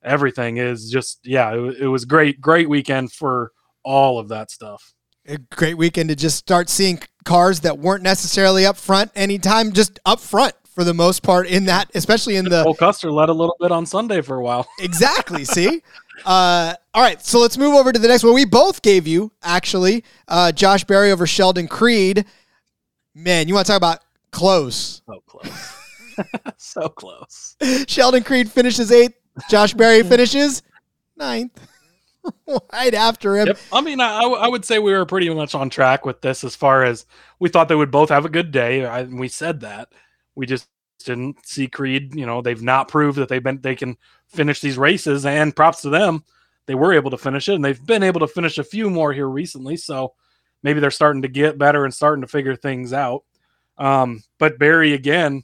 [0.03, 3.51] everything is just yeah, it, it was great, great weekend for
[3.83, 4.93] all of that stuff.
[5.27, 9.99] A great weekend to just start seeing cars that weren't necessarily up front anytime, just
[10.05, 12.63] up front for the most part in that, especially in the.
[12.63, 14.67] Cole Custer led a little bit on Sunday for a while.
[14.79, 15.45] Exactly.
[15.45, 15.81] See?
[16.25, 18.33] Uh, all right, so let's move over to the next one.
[18.33, 22.25] We both gave you actually uh, Josh Berry over Sheldon Creed.
[23.13, 23.99] Man, you want to talk about
[24.31, 25.01] close?
[25.05, 25.77] So close,
[26.57, 27.55] so close.
[27.87, 29.15] Sheldon Creed finishes eighth.
[29.49, 30.61] Josh Berry finishes
[31.15, 31.59] ninth.
[32.73, 33.47] right after him.
[33.47, 33.59] Yep.
[33.71, 36.55] I mean, I, I would say we were pretty much on track with this as
[36.55, 37.05] far as
[37.39, 38.85] we thought they would both have a good day.
[38.85, 39.89] I, we said that.
[40.35, 40.67] We just
[41.03, 42.15] didn't see Creed.
[42.15, 45.81] You know, they've not proved that they've been they can finish these races, and props
[45.81, 46.23] to them.
[46.67, 49.11] They were able to finish it, and they've been able to finish a few more
[49.13, 49.77] here recently.
[49.77, 50.13] So
[50.63, 53.23] maybe they're starting to get better and starting to figure things out.
[53.77, 55.43] Um, but Berry again,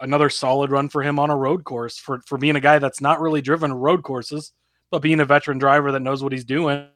[0.00, 3.00] another solid run for him on a road course for for being a guy that's
[3.00, 4.52] not really driven road courses
[4.90, 6.86] but being a veteran driver that knows what he's doing,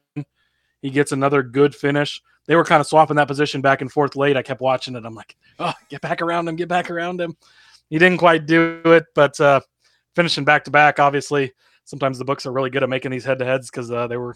[0.81, 2.21] he gets another good finish.
[2.47, 4.37] They were kind of swapping that position back and forth late.
[4.37, 5.05] I kept watching it.
[5.05, 7.35] I'm like, oh, get back around him, get back around him.
[7.89, 9.61] He didn't quite do it, but uh,
[10.15, 11.53] finishing back to back, obviously,
[11.85, 14.17] sometimes the books are really good at making these head to heads because uh, they
[14.17, 14.35] were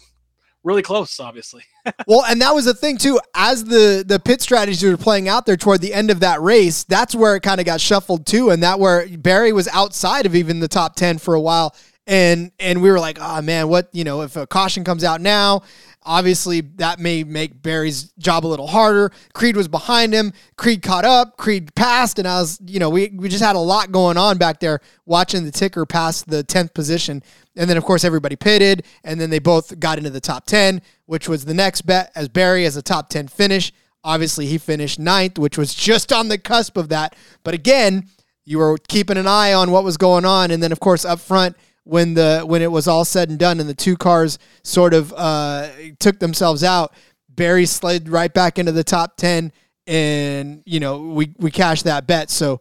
[0.62, 1.62] really close, obviously.
[2.06, 3.18] well, and that was the thing too.
[3.34, 6.84] As the the pit strategies were playing out there toward the end of that race,
[6.84, 10.34] that's where it kind of got shuffled too, and that where Berry was outside of
[10.34, 11.74] even the top ten for a while
[12.06, 15.20] and and we were like, oh man, what you know, if a caution comes out
[15.20, 15.62] now,
[16.02, 19.12] obviously that may make Berry's job a little harder.
[19.34, 20.32] Creed was behind him.
[20.56, 21.36] Creed caught up.
[21.36, 24.38] Creed passed, and I was, you know, we we just had a lot going on
[24.38, 27.22] back there watching the ticker pass the tenth position,
[27.56, 30.82] and then of course everybody pitted, and then they both got into the top ten,
[31.06, 33.72] which was the next bet as Berry as a top ten finish.
[34.02, 37.14] Obviously, he finished ninth, which was just on the cusp of that.
[37.42, 38.08] But again,
[38.46, 41.20] you were keeping an eye on what was going on, and then of course up
[41.20, 44.94] front when the when it was all said and done and the two cars sort
[44.94, 46.94] of uh, took themselves out,
[47.28, 49.52] Berry slid right back into the top ten,
[49.86, 52.30] and you know we we cashed that bet.
[52.30, 52.60] So.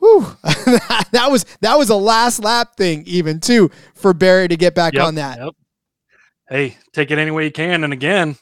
[0.00, 4.74] Whew, that was that was a last lap thing, even too, for Berry to get
[4.74, 5.38] back yep, on that.
[5.38, 5.54] Yep.
[6.46, 7.84] Hey, take it any way you can.
[7.84, 8.36] And again,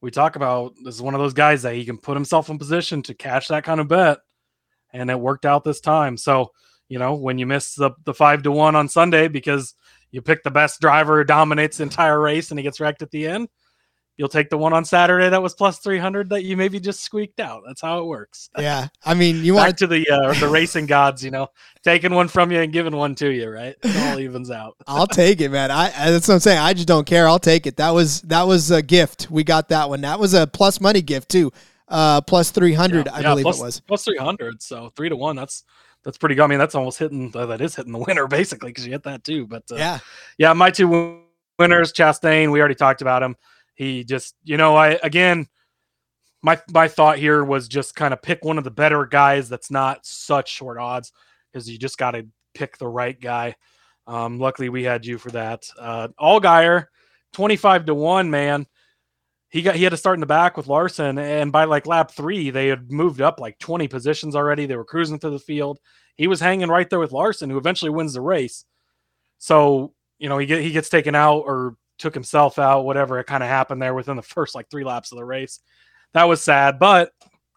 [0.00, 2.58] we talk about this is one of those guys that he can put himself in
[2.58, 4.18] position to cash that kind of bet,
[4.92, 6.16] and it worked out this time.
[6.16, 6.52] So
[6.92, 9.74] you know, when you miss the, the five to one on Sunday because
[10.10, 13.10] you pick the best driver who dominates the entire race and he gets wrecked at
[13.10, 13.48] the end,
[14.18, 17.40] you'll take the one on Saturday that was plus 300 that you maybe just squeaked
[17.40, 17.62] out.
[17.66, 18.50] That's how it works.
[18.58, 18.88] Yeah.
[19.06, 21.48] I mean, you want to the uh, the racing gods, you know,
[21.82, 23.74] taking one from you and giving one to you, right?
[23.82, 24.76] It all evens out.
[24.86, 25.70] I'll take it, man.
[25.70, 26.58] I that's what I'm saying.
[26.58, 27.26] I just don't care.
[27.26, 27.78] I'll take it.
[27.78, 29.30] That was that was a gift.
[29.30, 30.02] We got that one.
[30.02, 31.52] That was a plus money gift too.
[31.88, 33.80] Uh, plus three hundred, I Yeah, believe plus- it was.
[33.80, 34.60] plus 300.
[34.62, 35.36] So three to one.
[35.36, 35.64] That's
[36.04, 36.42] that's pretty good.
[36.42, 37.32] I mean, that's almost hitting.
[37.34, 39.46] Uh, that is hitting the winner basically because you hit that too.
[39.46, 39.98] But uh, Yeah,
[40.38, 41.22] yeah, my two
[41.58, 42.50] winners, Chastain.
[42.50, 43.36] We already talked about him.
[43.74, 45.46] He just, you know, I again,
[46.42, 49.70] my my thought here was just kind of pick one of the better guys that's
[49.70, 51.12] not such short odds
[51.52, 53.54] because you just got to pick the right guy.
[54.06, 55.64] Um, luckily, we had you for that.
[55.78, 56.86] Uh, Allgaier,
[57.32, 58.66] twenty five to one, man.
[59.52, 62.10] He got he had to start in the back with Larson, and by like lap
[62.10, 64.64] three, they had moved up like twenty positions already.
[64.64, 65.78] They were cruising through the field.
[66.16, 68.64] He was hanging right there with Larson, who eventually wins the race.
[69.36, 73.26] So you know he get he gets taken out or took himself out, whatever it
[73.26, 75.60] kind of happened there within the first like three laps of the race.
[76.14, 77.12] That was sad, but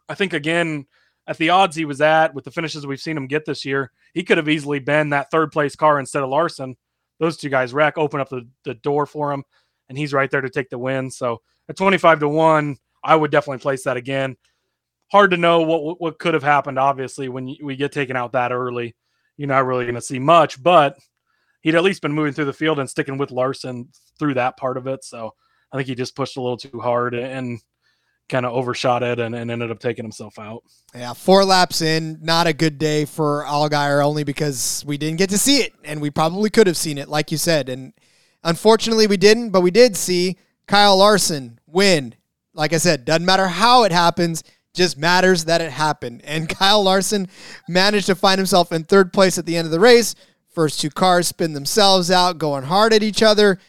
[0.09, 0.87] I think again
[1.27, 3.93] at the odds he was at with the finishes we've seen him get this year,
[4.13, 6.75] he could have easily been that third place car instead of Larson.
[7.19, 9.45] Those two guys wreck, open up the, the door for him,
[9.89, 11.11] and he's right there to take the win.
[11.11, 14.35] So at 25 to 1, I would definitely place that again.
[15.11, 18.51] Hard to know what what, could have happened, obviously, when we get taken out that
[18.51, 18.95] early.
[19.37, 20.97] You're not really going to see much, but
[21.61, 24.77] he'd at least been moving through the field and sticking with Larson through that part
[24.77, 25.03] of it.
[25.03, 25.33] So
[25.71, 27.59] I think he just pushed a little too hard and
[28.29, 30.63] kind of overshot it and, and ended up taking himself out.
[30.95, 31.13] yeah.
[31.13, 35.37] Four laps in, not a good day for Allgaier, only because we didn't get to
[35.37, 37.93] see it, and we probably could have seen it, like you said, and
[38.45, 39.49] unfortunately we didn't.
[39.49, 42.15] But we did see Kyle Larson win.
[42.53, 46.21] Like I said, doesn't matter how it happens, just matters that it happened.
[46.23, 47.27] And Kyle Larson
[47.67, 50.15] managed to find himself in third place at the end of the race.
[50.53, 53.59] First two cars spin themselves out, going hard at each other.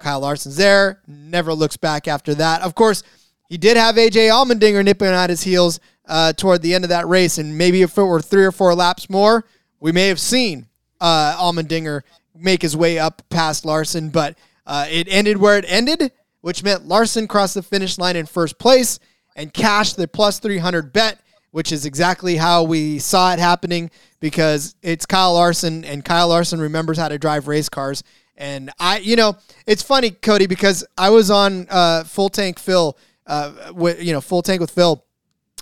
[0.00, 2.62] Kyle Larson's there, never looks back after that.
[2.62, 3.04] Of course,
[3.48, 7.08] he did have AJ Allmendinger nipping at his heels uh, toward the end of that
[7.08, 9.44] race, and maybe if it were three or four laps more,
[9.80, 10.66] we may have seen
[11.00, 12.02] uh, Allmendinger
[12.38, 14.10] make his way up past Larson.
[14.10, 18.26] But uh, it ended where it ended, which meant Larson crossed the finish line in
[18.26, 18.98] first place
[19.36, 21.20] and cashed the plus 300 bet,
[21.50, 26.60] which is exactly how we saw it happening because it's Kyle Larson, and Kyle Larson
[26.60, 28.02] remembers how to drive race cars.
[28.36, 32.96] And I, you know, it's funny, Cody, because I was on uh, Full Tank Phil,
[33.26, 35.04] uh, with, you know, Full Tank with Phil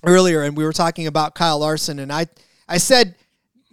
[0.04, 2.26] earlier, and we were talking about Kyle Larson, and I,
[2.68, 3.14] I said,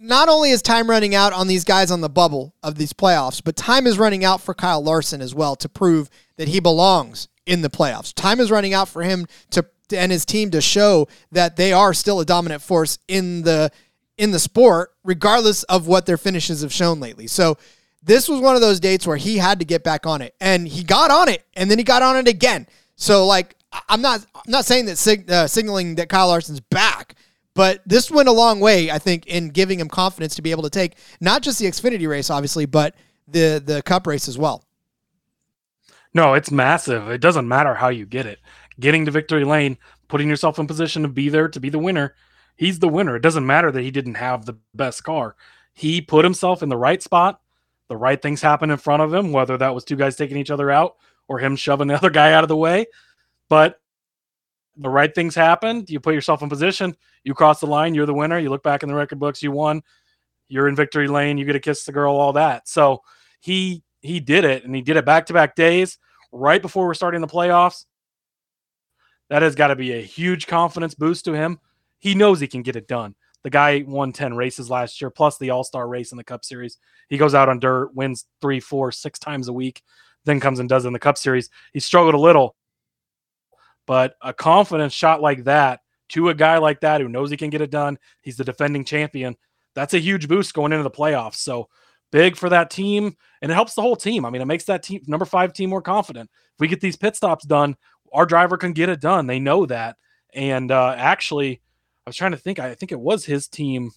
[0.02, 3.40] not only is time running out on these guys on the bubble of these playoffs,
[3.42, 7.28] but time is running out for Kyle Larson as well to prove that he belongs
[7.46, 8.12] in the playoffs.
[8.12, 11.92] Time is running out for him to and his team to show that they are
[11.92, 13.70] still a dominant force in the
[14.18, 17.26] in the sport, regardless of what their finishes have shown lately.
[17.26, 17.58] So
[18.02, 20.66] this was one of those dates where he had to get back on it, and
[20.66, 22.66] he got on it, and then he got on it again.
[22.96, 23.54] So like,
[23.88, 27.14] I'm not I'm not saying that sig- uh, signaling that Kyle Larson's back,
[27.54, 30.62] but this went a long way, I think, in giving him confidence to be able
[30.62, 32.94] to take not just the Xfinity race, obviously, but
[33.28, 34.64] the the Cup race as well.
[36.14, 37.08] No, it's massive.
[37.08, 38.38] It doesn't matter how you get it.
[38.78, 42.14] Getting to victory lane, putting yourself in position to be there to be the winner.
[42.56, 43.16] He's the winner.
[43.16, 45.36] It doesn't matter that he didn't have the best car.
[45.72, 47.40] He put himself in the right spot.
[47.88, 50.50] The right things happened in front of him, whether that was two guys taking each
[50.50, 50.96] other out
[51.28, 52.86] or him shoving the other guy out of the way.
[53.48, 53.80] But
[54.76, 55.90] the right things happened.
[55.90, 56.96] You put yourself in position.
[57.24, 57.94] You cross the line.
[57.94, 58.38] You're the winner.
[58.38, 59.42] You look back in the record books.
[59.42, 59.82] You won.
[60.48, 61.38] You're in victory lane.
[61.38, 62.16] You get to kiss the girl.
[62.16, 62.68] All that.
[62.68, 63.02] So
[63.40, 65.98] he he did it, and he did it back to back days
[66.32, 67.84] right before we're starting the playoffs.
[69.30, 71.58] That has got to be a huge confidence boost to him.
[71.98, 73.14] He knows he can get it done.
[73.44, 76.44] The guy won 10 races last year, plus the All Star race in the Cup
[76.44, 76.78] Series.
[77.08, 79.82] He goes out on dirt, wins three, four, six times a week,
[80.24, 81.50] then comes and does in the Cup Series.
[81.72, 82.56] He struggled a little,
[83.92, 87.50] but a confidence shot like that to a guy like that who knows he can
[87.50, 89.36] get it done, he's the defending champion.
[89.74, 91.34] That's a huge boost going into the playoffs.
[91.34, 91.68] So
[92.10, 94.24] big for that team, and it helps the whole team.
[94.24, 96.30] I mean, it makes that team number five team more confident.
[96.54, 97.76] If we get these pit stops done,
[98.14, 99.26] our driver can get it done.
[99.26, 99.98] They know that.
[100.32, 101.60] And uh, actually,
[102.06, 102.58] I was trying to think.
[102.58, 103.90] I think it was his team.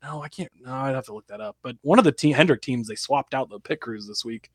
[0.00, 0.52] No, I can't.
[0.60, 1.56] No, I'd have to look that up.
[1.60, 4.48] But one of the team Hendrick teams, they swapped out the pit crews this week,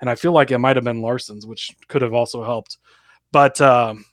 [0.00, 2.78] and I feel like it might have been Larson's, which could have also helped.
[3.32, 4.06] But um,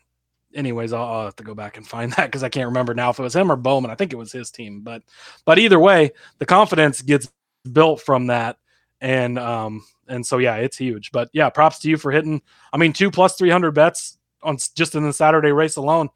[0.57, 3.11] anyways, I'll, I'll have to go back and find that because I can't remember now
[3.11, 3.91] if it was him or Bowman.
[3.91, 4.81] I think it was his team.
[4.81, 5.03] But
[5.45, 7.31] but either way, the confidence gets
[7.71, 8.57] built from that,
[8.99, 11.11] and um and so yeah, it's huge.
[11.11, 12.41] But yeah, props to you for hitting.
[12.73, 16.09] I mean, two plus three hundred bets on just in the Saturday race alone.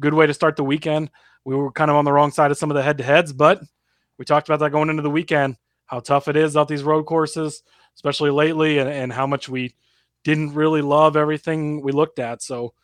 [0.00, 1.10] Good way to start the weekend.
[1.44, 3.32] We were kind of on the wrong side of some of the head to heads,
[3.32, 3.62] but
[4.18, 5.56] we talked about that going into the weekend.
[5.86, 7.62] How tough it is out these road courses,
[7.94, 9.74] especially lately, and, and how much we
[10.24, 12.42] didn't really love everything we looked at.
[12.42, 12.74] So,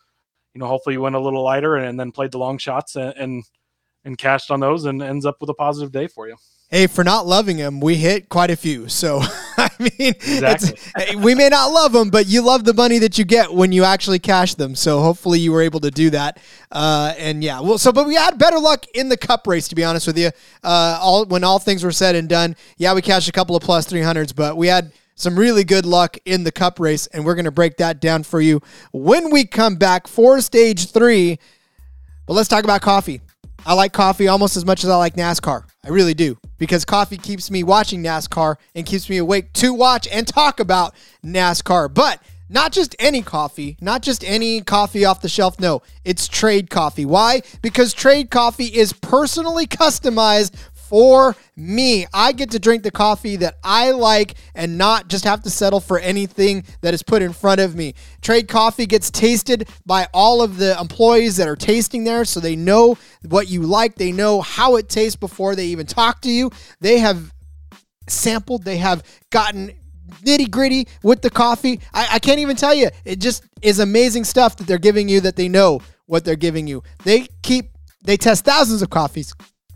[0.54, 2.96] you know, hopefully you went a little lighter and, and then played the long shots
[2.96, 3.44] and, and
[4.04, 6.36] and cashed on those and ends up with a positive day for you.
[6.70, 8.88] Hey, for not loving him, we hit quite a few.
[8.88, 9.20] So,
[9.56, 11.16] I mean, Exactly.
[11.16, 13.84] we may not love them, but you love the money that you get when you
[13.84, 14.74] actually cash them.
[14.74, 16.38] So, hopefully, you were able to do that.
[16.72, 19.74] Uh, and yeah, well, so but we had better luck in the cup race, to
[19.74, 20.30] be honest with you.
[20.62, 23.62] Uh, all when all things were said and done, yeah, we cashed a couple of
[23.62, 27.06] plus plus three hundreds, but we had some really good luck in the cup race,
[27.08, 28.60] and we're going to break that down for you
[28.92, 31.38] when we come back for stage three.
[32.26, 33.20] But let's talk about coffee.
[33.66, 35.64] I like coffee almost as much as I like NASCAR.
[35.84, 40.06] I really do because coffee keeps me watching NASCAR and keeps me awake to watch
[40.08, 40.94] and talk about
[41.24, 41.92] NASCAR.
[41.92, 45.58] But not just any coffee, not just any coffee off the shelf.
[45.58, 47.06] No, it's trade coffee.
[47.06, 47.42] Why?
[47.62, 50.54] Because trade coffee is personally customized
[50.94, 52.06] for me.
[52.14, 55.80] I get to drink the coffee that I like and not just have to settle
[55.80, 57.94] for anything that is put in front of me.
[58.22, 62.54] Trade coffee gets tasted by all of the employees that are tasting there so they
[62.54, 62.96] know
[63.28, 66.52] what you like, they know how it tastes before they even talk to you.
[66.78, 67.34] They have
[68.08, 69.72] sampled, they have gotten
[70.22, 71.80] nitty gritty with the coffee.
[71.92, 72.90] I, I can't even tell you.
[73.04, 76.68] It just is amazing stuff that they're giving you that they know what they're giving
[76.68, 76.84] you.
[77.02, 77.70] They keep
[78.04, 79.34] they test thousands of coffees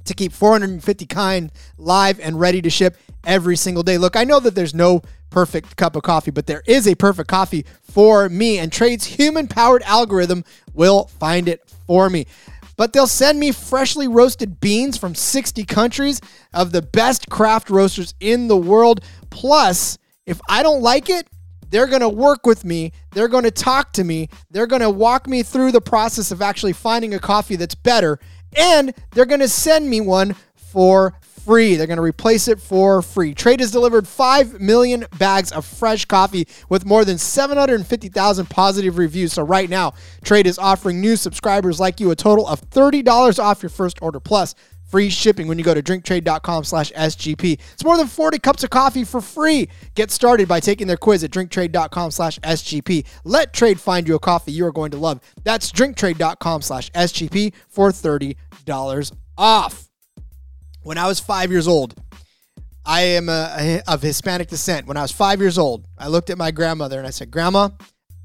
[0.09, 3.98] to keep 450 kind live and ready to ship every single day.
[3.98, 7.28] Look, I know that there's no perfect cup of coffee, but there is a perfect
[7.28, 10.44] coffee for me, and Trade's human powered algorithm
[10.74, 12.26] will find it for me.
[12.76, 16.20] But they'll send me freshly roasted beans from 60 countries
[16.54, 19.00] of the best craft roasters in the world.
[19.30, 21.28] Plus, if I don't like it,
[21.70, 22.92] they're going to work with me.
[23.12, 24.28] They're going to talk to me.
[24.50, 28.18] They're going to walk me through the process of actually finding a coffee that's better.
[28.57, 31.14] And they're going to send me one for
[31.49, 31.76] free.
[31.76, 33.32] They're going to replace it for free.
[33.32, 39.32] Trade has delivered 5 million bags of fresh coffee with more than 750,000 positive reviews.
[39.32, 43.62] So, right now, Trade is offering new subscribers like you a total of $30 off
[43.62, 44.55] your first order plus
[44.89, 48.70] free shipping when you go to drinktrade.com slash sgp it's more than 40 cups of
[48.70, 49.68] coffee for free.
[49.95, 54.18] Get started by taking their quiz at drinktrade.com slash sgp let trade find you a
[54.18, 55.20] coffee you are going to love.
[55.45, 59.89] That's drinktrade.com slash sgp for $30 off.
[60.82, 61.95] When i was five years old
[62.84, 64.86] i am a, of hispanic descent.
[64.86, 67.68] When i was five years old i looked at my grandmother and i said grandma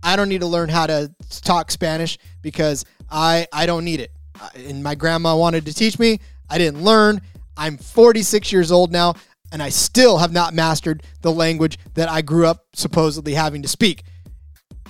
[0.01, 4.11] i don't need to learn how to talk spanish because i i don't need it.
[4.55, 6.19] And my grandma wanted to teach me
[6.53, 7.19] I didn't learn.
[7.57, 9.15] I'm 46 years old now,
[9.51, 13.67] and I still have not mastered the language that I grew up supposedly having to
[13.67, 14.03] speak.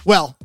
[0.04, 0.38] Well,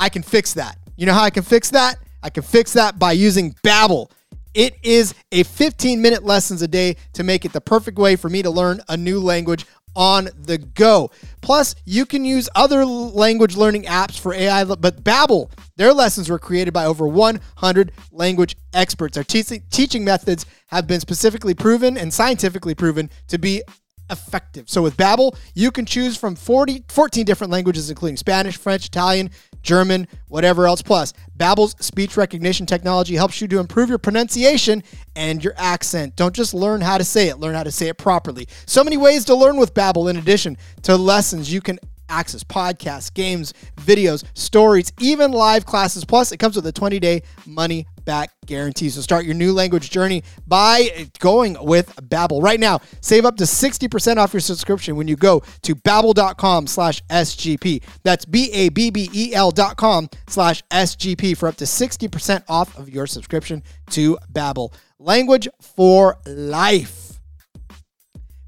[0.00, 0.76] I can fix that.
[0.96, 1.98] You know how I can fix that?
[2.24, 4.10] I can fix that by using Babbel.
[4.52, 8.28] It is a 15 minute lessons a day to make it the perfect way for
[8.28, 9.66] me to learn a new language
[9.96, 11.10] on the go.
[11.40, 16.38] Plus, you can use other language learning apps for AI, but Babbel, their lessons were
[16.38, 19.14] created by over 100 language experts.
[19.14, 23.62] Their te- teaching methods have been specifically proven and scientifically proven to be
[24.10, 24.68] effective.
[24.68, 29.30] So with Babbel, you can choose from 40, 14 different languages including Spanish, French, Italian,
[29.64, 30.82] German, whatever else.
[30.82, 34.84] Plus, Babbel's speech recognition technology helps you to improve your pronunciation
[35.16, 36.14] and your accent.
[36.14, 38.46] Don't just learn how to say it, learn how to say it properly.
[38.66, 43.12] So many ways to learn with Babbel in addition to lessons you can access podcasts,
[43.12, 46.04] games, videos, stories, even live classes.
[46.04, 48.90] Plus, it comes with a 20-day money back guarantee.
[48.90, 52.42] So start your new language journey by going with Babbel.
[52.42, 57.02] Right now, save up to 60% off your subscription when you go to babbel.com slash
[57.04, 57.82] SGP.
[58.02, 64.18] That's B-A-B-B-E-L dot com slash SGP for up to 60% off of your subscription to
[64.32, 64.72] Babbel.
[64.98, 67.03] Language for life.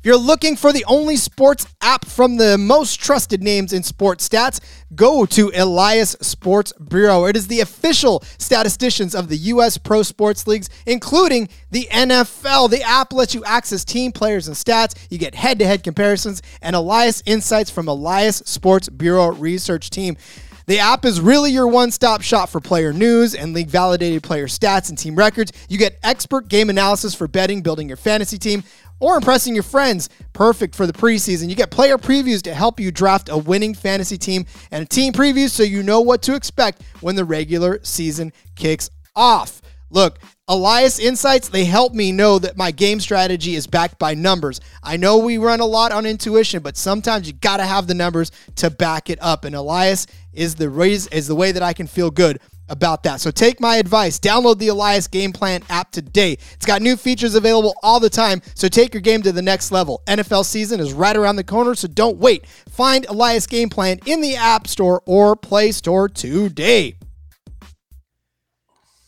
[0.07, 4.61] You're looking for the only sports app from the most trusted names in sports stats,
[4.95, 7.25] go to Elias Sports Bureau.
[7.25, 9.79] It is the official statisticians of the U.S.
[9.79, 12.71] Pro Sports Leagues, including the NFL.
[12.71, 14.95] The app lets you access team players and stats.
[15.11, 20.17] You get head to head comparisons and Elias insights from Elias Sports Bureau research team.
[20.67, 24.49] The app is really your one stop shop for player news and league validated player
[24.49, 25.53] stats and team records.
[25.69, 28.65] You get expert game analysis for betting, building your fantasy team,
[29.01, 30.09] or impressing your friends.
[30.33, 31.49] Perfect for the preseason.
[31.49, 35.49] You get player previews to help you draft a winning fantasy team and team preview
[35.49, 39.63] so you know what to expect when the regular season kicks off.
[39.91, 40.19] Look,
[40.49, 44.61] Elias Insights, they help me know that my game strategy is backed by numbers.
[44.83, 47.95] I know we run a lot on intuition, but sometimes you got to have the
[47.95, 49.45] numbers to back it up.
[49.45, 53.21] And Elias is the is the way that I can feel good about that.
[53.21, 54.19] So take my advice.
[54.19, 56.33] Download the Elias Game Plan app today.
[56.55, 59.71] It's got new features available all the time, so take your game to the next
[59.73, 60.03] level.
[60.07, 62.47] NFL season is right around the corner, so don't wait.
[62.69, 66.97] Find Elias Game Plan in the App Store or Play Store today.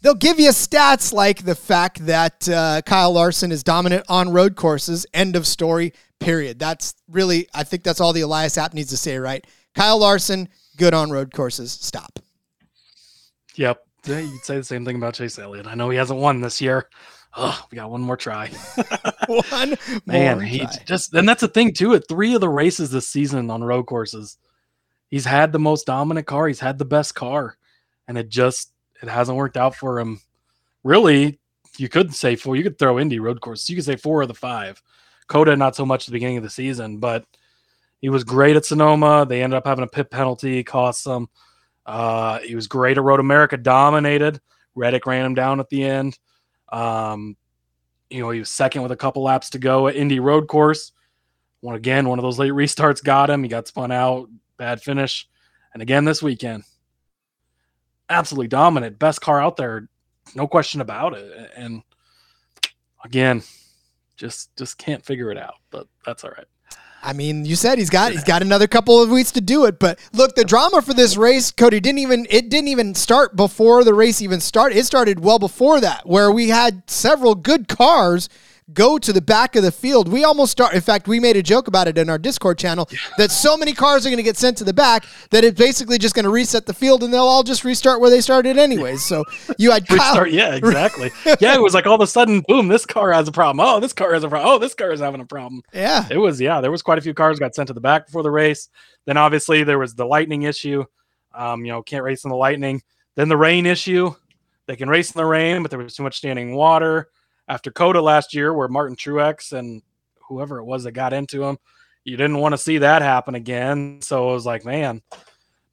[0.01, 4.55] They'll give you stats like the fact that uh, Kyle Larson is dominant on road
[4.55, 5.05] courses.
[5.13, 6.61] End of story, period.
[6.61, 9.45] That's really, I think that's all the Elias app needs to say, right?
[9.75, 11.73] Kyle Larson, good on road courses.
[11.73, 12.21] Stop.
[13.59, 13.85] Yep.
[14.07, 15.67] You'd say the same thing about Chase Elliott.
[15.67, 16.89] I know he hasn't won this year.
[17.37, 18.49] Oh, we got one more try.
[19.27, 21.95] one man, he just and that's the thing too.
[21.95, 24.39] At three of the races this season on road courses,
[25.11, 26.49] he's had the most dominant car.
[26.49, 27.59] He's had the best car,
[28.07, 30.21] and it just it hasn't worked out for him.
[30.85, 31.39] Really,
[31.77, 32.57] you could say four.
[32.57, 33.69] You could throw Indy road courses.
[33.69, 34.81] You could say four of the five.
[35.27, 37.25] COTA not so much at the beginning of the season, but
[38.01, 39.27] he was great at Sonoma.
[39.29, 41.29] They ended up having a pit penalty, cost them.
[41.89, 44.39] Uh, he was great at Road America, dominated.
[44.75, 46.19] Reddick ran him down at the end.
[46.71, 47.35] Um,
[48.11, 50.93] you know, he was second with a couple laps to go at Indy Road Course.
[51.61, 53.43] One again, one of those late restarts got him.
[53.43, 54.29] He got spun out,
[54.59, 55.27] bad finish.
[55.73, 56.65] And again this weekend,
[58.11, 59.89] absolutely dominant, best car out there,
[60.35, 61.51] no question about it.
[61.57, 61.83] And
[63.03, 63.43] again,
[64.17, 66.47] just just can't figure it out, but that's all right.
[67.03, 69.79] I mean, you said he's got he's got another couple of weeks to do it,
[69.79, 73.85] but look, the drama for this race, Cody didn't even it didn't even start before
[73.85, 74.77] the race even started.
[74.77, 78.29] It started well before that, where we had several good cars
[78.75, 80.09] go to the back of the field.
[80.09, 80.75] We almost start.
[80.75, 83.73] In fact, we made a joke about it in our Discord channel that so many
[83.73, 86.31] cars are going to get sent to the back that it's basically just going to
[86.31, 89.05] reset the field, and they'll all just restart where they started anyways.
[89.05, 89.25] So
[89.59, 91.11] you had Kyle, Restart, yeah, exactly.
[91.41, 93.67] yeah, it was like all of a sudden, boom, this car has a problem.
[93.67, 94.51] Oh, this car has a problem.
[94.51, 95.63] Oh, this car is having a problem.
[95.73, 98.07] yeah, It was, yeah, there was quite a few cars got sent to the back
[98.07, 98.69] before the race.
[99.07, 100.85] Then obviously there was the lightning issue.
[101.35, 102.83] Um, you know, can't race in the lightning.
[103.15, 104.15] Then the rain issue.
[104.67, 107.09] They can race in the rain, but there was too much standing water.
[107.49, 109.83] After COTA last year, where Martin Truex and
[110.29, 111.59] whoever it was that got into him,
[112.05, 114.01] you didn't want to see that happen again.
[114.03, 115.03] So it was like, man.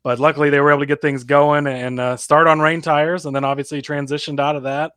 [0.03, 3.25] But luckily, they were able to get things going and uh, start on rain tires,
[3.25, 4.91] and then obviously transitioned out of that.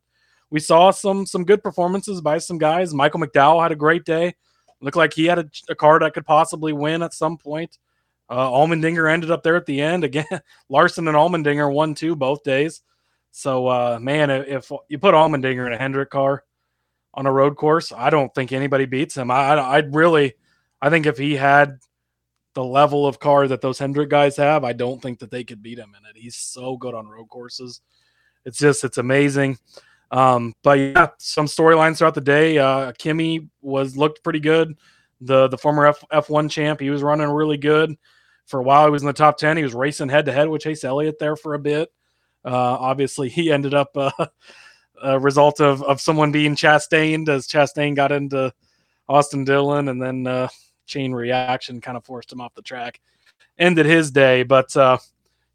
[0.50, 2.92] We saw some some good performances by some guys.
[2.92, 4.34] Michael McDowell had a great day.
[4.80, 7.78] Looked like he had a, a car that could possibly win at some point.
[8.30, 10.26] Uh, ended up there at the end again.
[10.68, 12.82] Larson and Allmendinger won two both days.
[13.30, 16.44] So uh, man, if you put Allmendinger in a Hendrick car
[17.18, 19.28] on a road course, I don't think anybody beats him.
[19.28, 20.34] I, I I'd really,
[20.80, 21.80] I think if he had
[22.54, 25.60] the level of car that those Hendrick guys have, I don't think that they could
[25.60, 26.16] beat him in it.
[26.16, 27.80] He's so good on road courses.
[28.44, 29.58] It's just it's amazing.
[30.12, 32.56] Um, but yeah, some storylines throughout the day.
[32.56, 34.78] Uh, Kimi was looked pretty good.
[35.20, 37.96] The the former F F1 champ, he was running really good.
[38.46, 39.56] For a while, he was in the top ten.
[39.56, 41.92] He was racing head to head with Chase Elliott there for a bit.
[42.44, 44.10] Uh, obviously, he ended up uh,
[45.02, 48.52] a result of of someone being chastained as Chastain got into
[49.08, 50.48] Austin Dillon, and then uh,
[50.86, 53.00] chain reaction kind of forced him off the track.
[53.58, 54.98] Ended his day, but uh,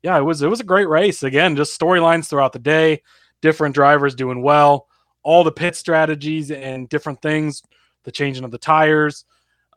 [0.01, 1.23] yeah, it was it was a great race.
[1.23, 3.01] Again, just storylines throughout the day
[3.41, 4.87] different drivers doing well,
[5.21, 7.61] all the pit strategies and different things,
[8.03, 9.25] the changing of the tires,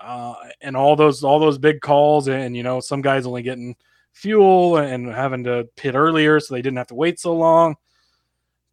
[0.01, 2.29] uh, and all those all those big calls.
[2.29, 3.77] And you know, some guys only getting
[4.13, 7.77] fuel and having to pit earlier, so they didn't have to wait so long.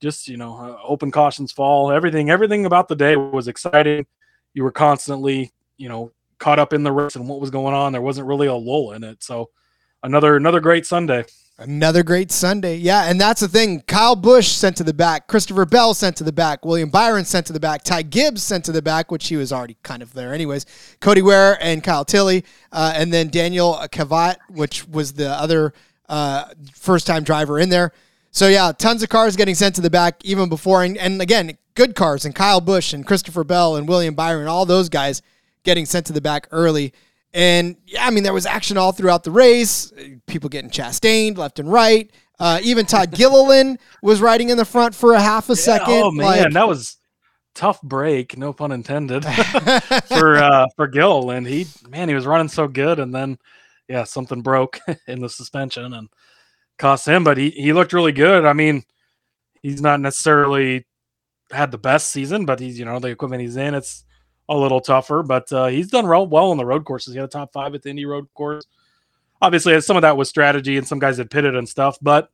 [0.01, 1.91] Just you know, uh, open cautions fall.
[1.91, 4.05] Everything everything about the day was exciting.
[4.53, 7.93] You were constantly you know caught up in the race and what was going on.
[7.93, 9.23] There wasn't really a lull in it.
[9.23, 9.49] So
[10.03, 11.25] another another great Sunday.
[11.59, 12.77] Another great Sunday.
[12.77, 13.81] Yeah, and that's the thing.
[13.81, 15.27] Kyle Busch sent to the back.
[15.27, 16.65] Christopher Bell sent to the back.
[16.65, 17.83] William Byron sent to the back.
[17.83, 20.65] Ty Gibbs sent to the back, which he was already kind of there anyways.
[20.99, 22.43] Cody Ware and Kyle Tilley.
[22.71, 25.73] Uh, and then Daniel Kvyat, which was the other
[26.09, 27.93] uh, first time driver in there.
[28.33, 30.83] So, yeah, tons of cars getting sent to the back even before.
[30.83, 32.25] And, and again, good cars.
[32.25, 35.21] And Kyle Busch and Christopher Bell and William Byron, all those guys
[35.63, 36.93] getting sent to the back early.
[37.33, 39.93] And yeah, I mean, there was action all throughout the race.
[40.27, 42.11] People getting chastained left and right.
[42.39, 45.93] Uh, even Todd Gilliland was riding in the front for a half a second.
[45.93, 46.97] Oh man, like, that was
[47.55, 49.23] tough break, no pun intended,
[50.07, 51.47] for uh, for Gilliland.
[51.47, 53.37] He man, he was running so good, and then
[53.87, 56.09] yeah, something broke in the suspension and
[56.83, 57.23] cost him.
[57.23, 58.45] But he he looked really good.
[58.45, 58.83] I mean,
[59.61, 60.85] he's not necessarily
[61.51, 63.73] had the best season, but he's you know the equipment he's in.
[63.73, 64.03] It's
[64.49, 67.13] a little tougher, but uh, he's done real well on the road courses.
[67.13, 68.65] He had a top five at the Indy Road Course.
[69.41, 71.97] Obviously, some of that was strategy, and some guys had pitted and stuff.
[72.01, 72.29] But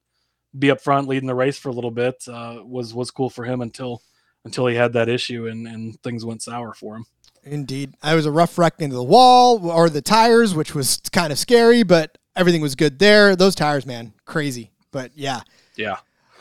[0.58, 3.46] be up front, leading the race for a little bit uh, was was cool for
[3.46, 4.02] him until
[4.46, 7.06] until he had that issue and and things went sour for him.
[7.44, 11.32] Indeed, I was a rough wreck into the wall or the tires, which was kind
[11.32, 13.36] of scary, but everything was good there.
[13.36, 14.72] Those tires, man, crazy.
[14.92, 15.42] But yeah,
[15.76, 15.98] Yeah.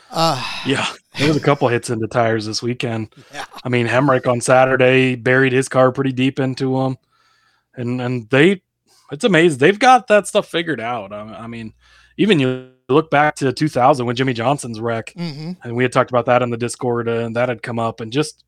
[0.09, 0.87] Uh, Yeah,
[1.19, 3.13] there was a couple hits into tires this weekend.
[3.31, 3.45] Yeah.
[3.63, 6.97] I mean, Hemric on Saturday buried his car pretty deep into him,
[7.75, 8.63] and and they,
[9.11, 11.13] it's amazing they've got that stuff figured out.
[11.13, 11.73] I, I mean,
[12.17, 15.57] even you look back to 2000 when Jimmie Johnson's wreck, mhm.
[15.63, 18.01] and we had talked about that in the Discord, uh, and that had come up,
[18.01, 18.45] and just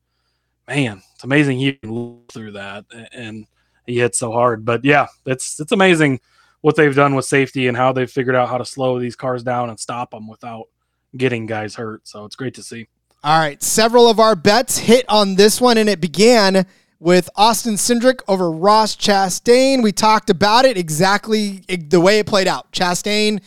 [0.66, 3.46] man, it's amazing he can look through that, a- and
[3.86, 4.64] he hit so hard.
[4.64, 6.18] But yeah, it's it's amazing
[6.62, 9.42] what they've done with safety and how they've figured out how to slow these cars
[9.42, 10.68] down and stop them without
[11.16, 12.08] getting guys hurt.
[12.08, 12.88] So it's great to see.
[13.24, 16.66] All right, several of our bets hit on this one, and it began
[16.98, 19.82] with Austin Cindric over Ross Chastain.
[19.82, 22.72] We talked about it exactly the way it played out.
[22.72, 23.40] Chastain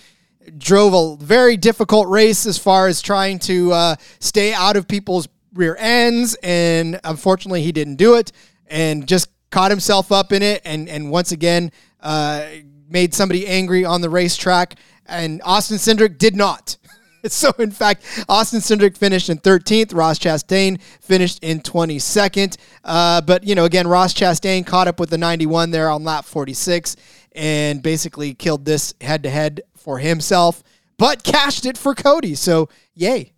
[0.58, 5.28] drove a very difficult race as far as trying to uh, stay out of people's
[5.54, 8.32] rear ends, and unfortunately, he didn't do it,
[8.68, 12.46] and just caught himself up in it, and and once again uh,
[12.90, 14.76] made somebody angry on the racetrack.
[15.06, 16.78] And Austin Cindric did not.
[17.28, 19.96] So, in fact, Austin Cindric finished in 13th.
[19.96, 22.56] Ross Chastain finished in 22nd.
[22.84, 26.26] Uh, but, you know, again, Ross Chastain caught up with the 91 there on lap
[26.26, 26.96] 46
[27.32, 30.62] and basically killed this head to head for himself,
[31.00, 32.36] but cashed it for Cody.
[32.36, 33.34] So, yay.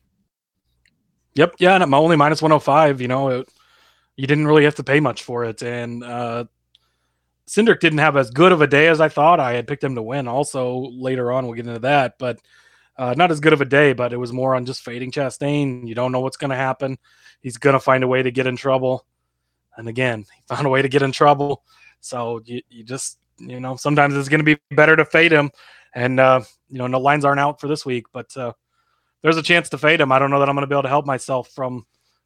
[1.36, 1.56] Yep.
[1.60, 1.82] Yeah.
[1.82, 3.50] And my only minus 105, you know, it,
[4.18, 5.62] you didn't really have to pay much for it.
[5.62, 6.44] And uh,
[7.48, 9.40] Cindric didn't have as good of a day as I thought.
[9.40, 11.46] I had picked him to win also later on.
[11.46, 12.16] We'll get into that.
[12.20, 12.40] But
[12.98, 15.88] uh, not as good of a day, but it was more on just fading Chastain.
[15.88, 16.98] You don't know what's going to happen.
[17.40, 19.06] He's going to find a way to get in trouble.
[19.78, 21.64] And again, he found a way to get in trouble.
[22.02, 25.52] So you, you just, you know, sometimes it's going to be better to fade him.
[25.94, 28.54] And, uh, you know, no lines aren't out for this week, but uh,
[29.22, 30.12] there's a chance to fade him.
[30.12, 31.86] I don't know that I'm going to be able to help myself from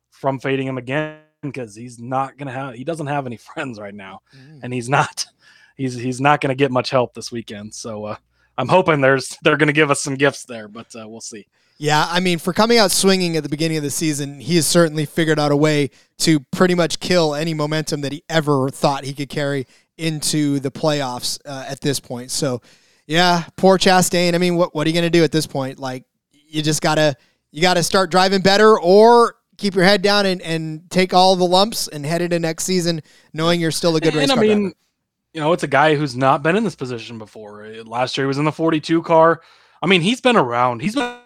[0.10, 3.80] from fading him again because he's not going to have he doesn't have any friends
[3.80, 4.22] right now,
[4.64, 5.26] and he's not
[5.78, 7.74] he's he's not going to get much help this weekend.
[7.74, 8.16] So uh,
[8.58, 11.48] I'm hoping there's they're going to give us some gifts there, but uh, we'll see.
[11.78, 14.68] Yeah, I mean, for coming out swinging at the beginning of the season, he has
[14.68, 15.89] certainly figured out a way
[16.20, 19.66] to pretty much kill any momentum that he ever thought he could carry
[19.98, 22.30] into the playoffs uh, at this point.
[22.30, 22.62] So,
[23.08, 24.36] yeah, poor Chastain.
[24.36, 25.80] I mean, what what are you going to do at this point?
[25.80, 27.16] Like, you just gotta
[27.50, 31.45] you gotta start driving better, or keep your head down and, and take all the
[31.45, 33.01] lumps and head into next season
[33.32, 34.76] knowing you're still a good race and I car mean, driver.
[35.34, 37.66] you know, it's a guy who's not been in this position before.
[37.66, 39.41] Uh, Last year he was in the 42 car.
[39.82, 40.82] I mean, he's been around.
[40.82, 41.20] He's been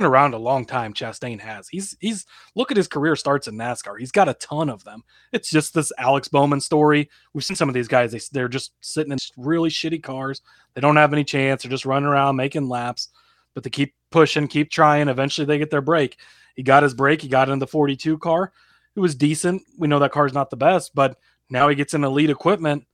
[0.00, 0.92] around a long time.
[0.92, 1.68] Chastain has.
[1.68, 3.98] He's he's look at his career starts in NASCAR.
[3.98, 5.02] He's got a ton of them.
[5.32, 7.08] It's just this Alex Bowman story.
[7.32, 8.12] We've seen some of these guys.
[8.12, 10.42] They they're just sitting in really shitty cars.
[10.74, 11.62] They don't have any chance.
[11.62, 13.08] They're just running around making laps,
[13.54, 15.08] but they keep pushing, keep trying.
[15.08, 16.18] Eventually, they get their break.
[16.58, 17.22] He got his break.
[17.22, 18.52] He got in the 42 car.
[18.96, 19.62] It was decent.
[19.78, 21.16] We know that car's not the best, but
[21.48, 22.84] now he gets in elite equipment,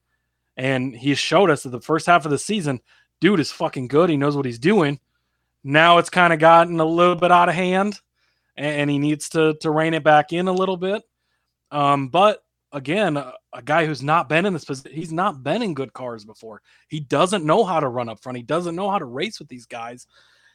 [0.54, 2.80] and he showed us that the first half of the season,
[3.22, 4.10] dude is fucking good.
[4.10, 5.00] He knows what he's doing.
[5.64, 7.98] Now it's kind of gotten a little bit out of hand,
[8.54, 11.02] and he needs to to rein it back in a little bit.
[11.70, 15.62] Um, but again, a, a guy who's not been in this position, he's not been
[15.62, 16.60] in good cars before.
[16.88, 18.36] He doesn't know how to run up front.
[18.36, 20.06] He doesn't know how to race with these guys,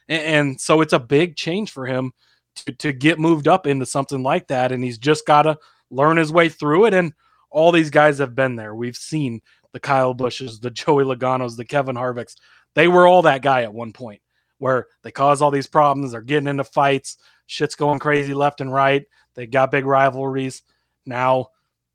[0.08, 2.12] and, and so it's a big change for him
[2.56, 4.72] to to get moved up into something like that.
[4.72, 5.58] And he's just got to
[5.90, 6.94] learn his way through it.
[6.94, 7.12] And
[7.50, 8.74] all these guys have been there.
[8.74, 9.40] We've seen
[9.72, 12.36] the Kyle Busches, the Joey Logano's, the Kevin Harvicks.
[12.74, 14.20] They were all that guy at one point
[14.58, 16.12] where they cause all these problems.
[16.12, 17.16] They're getting into fights.
[17.46, 19.04] Shit's going crazy left and right.
[19.34, 20.62] They got big rivalries.
[21.06, 21.48] Now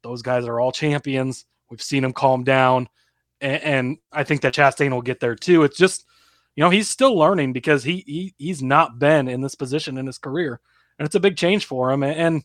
[0.03, 1.45] those guys are all champions.
[1.70, 2.89] We've seen them calm down.
[3.41, 5.64] And, and I think that Chastain will get there too.
[5.64, 6.06] It's just,
[6.56, 10.06] you know, he's still learning because he, he he's not been in this position in
[10.06, 10.60] his career.
[10.97, 12.03] And it's a big change for him.
[12.03, 12.43] And, and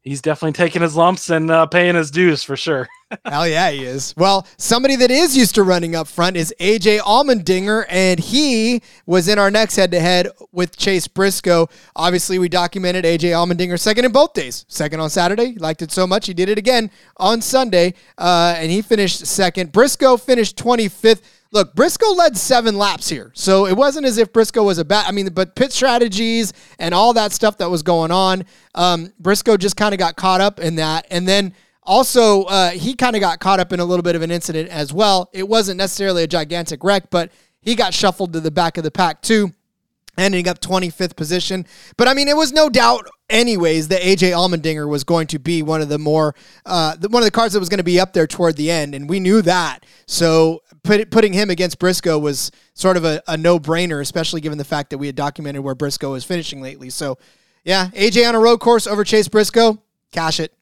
[0.00, 2.88] he's definitely taking his lumps and uh, paying his dues for sure.
[3.24, 4.14] Hell yeah, he is.
[4.16, 9.28] Well, somebody that is used to running up front is AJ Allmendinger, and he was
[9.28, 11.68] in our next head to head with Chase Briscoe.
[11.96, 14.64] Obviously, we documented AJ Allmendinger second in both days.
[14.68, 18.54] Second on Saturday, he liked it so much he did it again on Sunday, uh,
[18.56, 19.72] and he finished second.
[19.72, 21.22] Briscoe finished 25th.
[21.50, 25.06] Look, Briscoe led seven laps here, so it wasn't as if Briscoe was a bad.
[25.08, 28.44] I mean, but pit strategies and all that stuff that was going on,
[28.74, 31.54] um, Briscoe just kind of got caught up in that, and then.
[31.84, 34.68] Also, uh, he kind of got caught up in a little bit of an incident
[34.68, 35.30] as well.
[35.32, 37.32] It wasn't necessarily a gigantic wreck, but
[37.62, 39.54] he got shuffled to the back of the pack too,
[40.18, 41.64] ending up 25th position.
[41.96, 45.62] But I mean, it was no doubt, anyways, that AJ Allmendinger was going to be
[45.62, 46.34] one of the more,
[46.66, 48.94] uh, one of the cars that was going to be up there toward the end,
[48.94, 49.84] and we knew that.
[50.06, 54.58] So put, putting him against Briscoe was sort of a, a no brainer, especially given
[54.58, 56.90] the fact that we had documented where Briscoe is finishing lately.
[56.90, 57.18] So,
[57.64, 60.54] yeah, AJ on a road course over Chase Briscoe, cash it.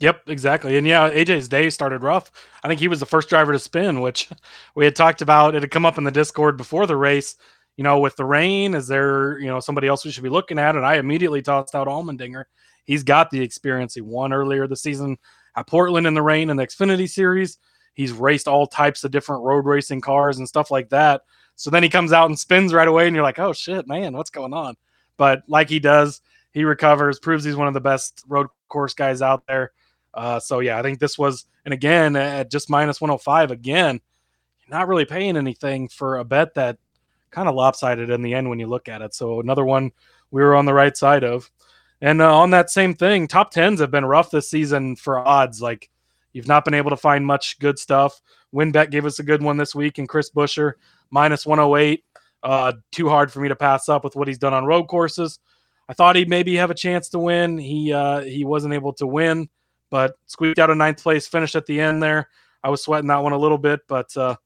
[0.00, 0.76] Yep, exactly.
[0.76, 2.32] And yeah, AJ's day started rough.
[2.64, 4.28] I think he was the first driver to spin, which
[4.74, 5.54] we had talked about.
[5.54, 7.36] It had come up in the Discord before the race.
[7.76, 10.58] You know, with the rain, is there, you know, somebody else we should be looking
[10.58, 10.76] at?
[10.76, 12.44] And I immediately tossed out Allmendinger.
[12.84, 13.94] He's got the experience.
[13.94, 15.18] He won earlier this season
[15.56, 17.58] at Portland in the rain in the Xfinity series.
[17.94, 21.22] He's raced all types of different road racing cars and stuff like that.
[21.56, 24.14] So then he comes out and spins right away, and you're like, oh shit, man,
[24.14, 24.76] what's going on?
[25.16, 29.22] But like he does, he recovers, proves he's one of the best road course guys
[29.22, 29.72] out there.
[30.14, 34.00] Uh, so yeah, I think this was, and again, at just minus 105, again,
[34.60, 36.78] you're not really paying anything for a bet that
[37.32, 39.14] kind of lopsided in the end when you look at it.
[39.14, 39.90] So another one
[40.30, 41.50] we were on the right side of.
[42.00, 45.60] And uh, on that same thing, top tens have been rough this season for odds.
[45.60, 45.90] Like
[46.32, 48.20] you've not been able to find much good stuff.
[48.54, 50.74] WynnBET gave us a good one this week, and Chris Buescher
[51.10, 52.04] minus 108.
[52.42, 55.38] Uh, too hard for me to pass up with what he's done on road courses.
[55.88, 57.56] I thought he'd maybe have a chance to win.
[57.56, 59.48] He uh, he wasn't able to win,
[59.90, 62.28] but squeaked out a ninth place finish at the end there.
[62.64, 64.36] I was sweating that one a little bit, but uh,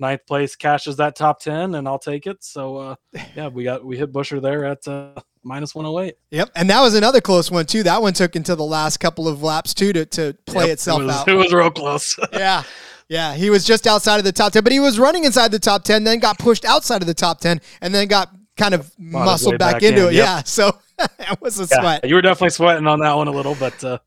[0.00, 2.42] ninth place cashes that top 10 and I'll take it.
[2.42, 2.94] So uh,
[3.36, 6.14] yeah, we got we hit Buescher there at uh, minus 108.
[6.30, 6.50] Yep.
[6.56, 7.82] And that was another close one too.
[7.82, 11.02] That one took until the last couple of laps too to, to play yep, itself
[11.02, 11.28] it was, out.
[11.28, 12.16] It was real close.
[12.32, 12.62] yeah.
[13.08, 15.58] Yeah, he was just outside of the top 10, but he was running inside the
[15.58, 18.92] top 10, then got pushed outside of the top 10 and then got kind of
[18.98, 20.08] muscled back, back, into in.
[20.08, 20.16] it.
[20.16, 20.24] Yep.
[20.24, 20.42] Yeah.
[20.44, 20.78] So
[21.18, 22.08] it was a yeah, sweat.
[22.08, 23.98] You were definitely sweating on that one a little, but uh,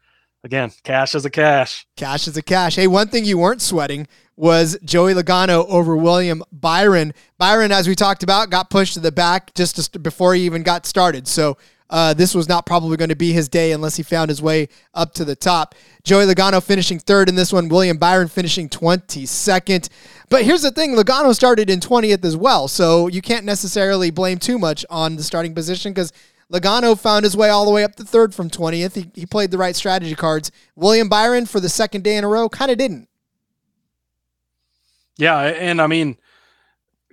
[0.46, 1.86] again, cash is a cash.
[1.98, 2.76] Cash is a cash.
[2.76, 7.14] Hey, one thing you weren't sweating was Joey Logano over William Byron.
[7.38, 10.86] Byron, as we talked about, got pushed to the back just before he even got
[10.86, 11.28] started.
[11.28, 11.58] So
[11.90, 14.68] uh, this was not probably going to be his day unless he found his way
[14.96, 15.76] up to the top.
[16.04, 19.90] Joey Logano finishing third in this one, William Byron finishing 22nd.
[20.30, 24.40] But here's the thing Logano started in 20th as well, so you can't necessarily blame
[24.40, 26.12] too much on the starting position because
[26.52, 28.96] Logano found his way all the way up to third from 20th.
[28.96, 30.52] He, he played the right strategy cards.
[30.76, 33.08] William Byron, for the second day in a row, kind of didn't.
[35.18, 36.18] Yeah, and I mean,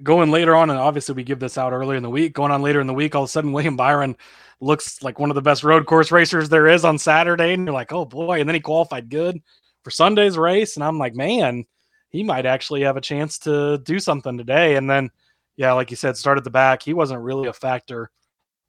[0.03, 2.33] going later on, and obviously we give this out earlier in the week.
[2.33, 4.17] Going on later in the week, all of a sudden William Byron
[4.61, 7.75] looks like one of the best road course racers there is on Saturday, and you're
[7.75, 8.41] like, oh boy!
[8.41, 9.41] And then he qualified good
[9.85, 11.65] for Sunday's race, and I'm like, man,
[12.11, 14.77] he might actually have a chance to do something today.
[14.77, 15.11] And then,
[15.57, 16.83] yeah, like you said, started at the back.
[16.83, 18.11] He wasn't really a factor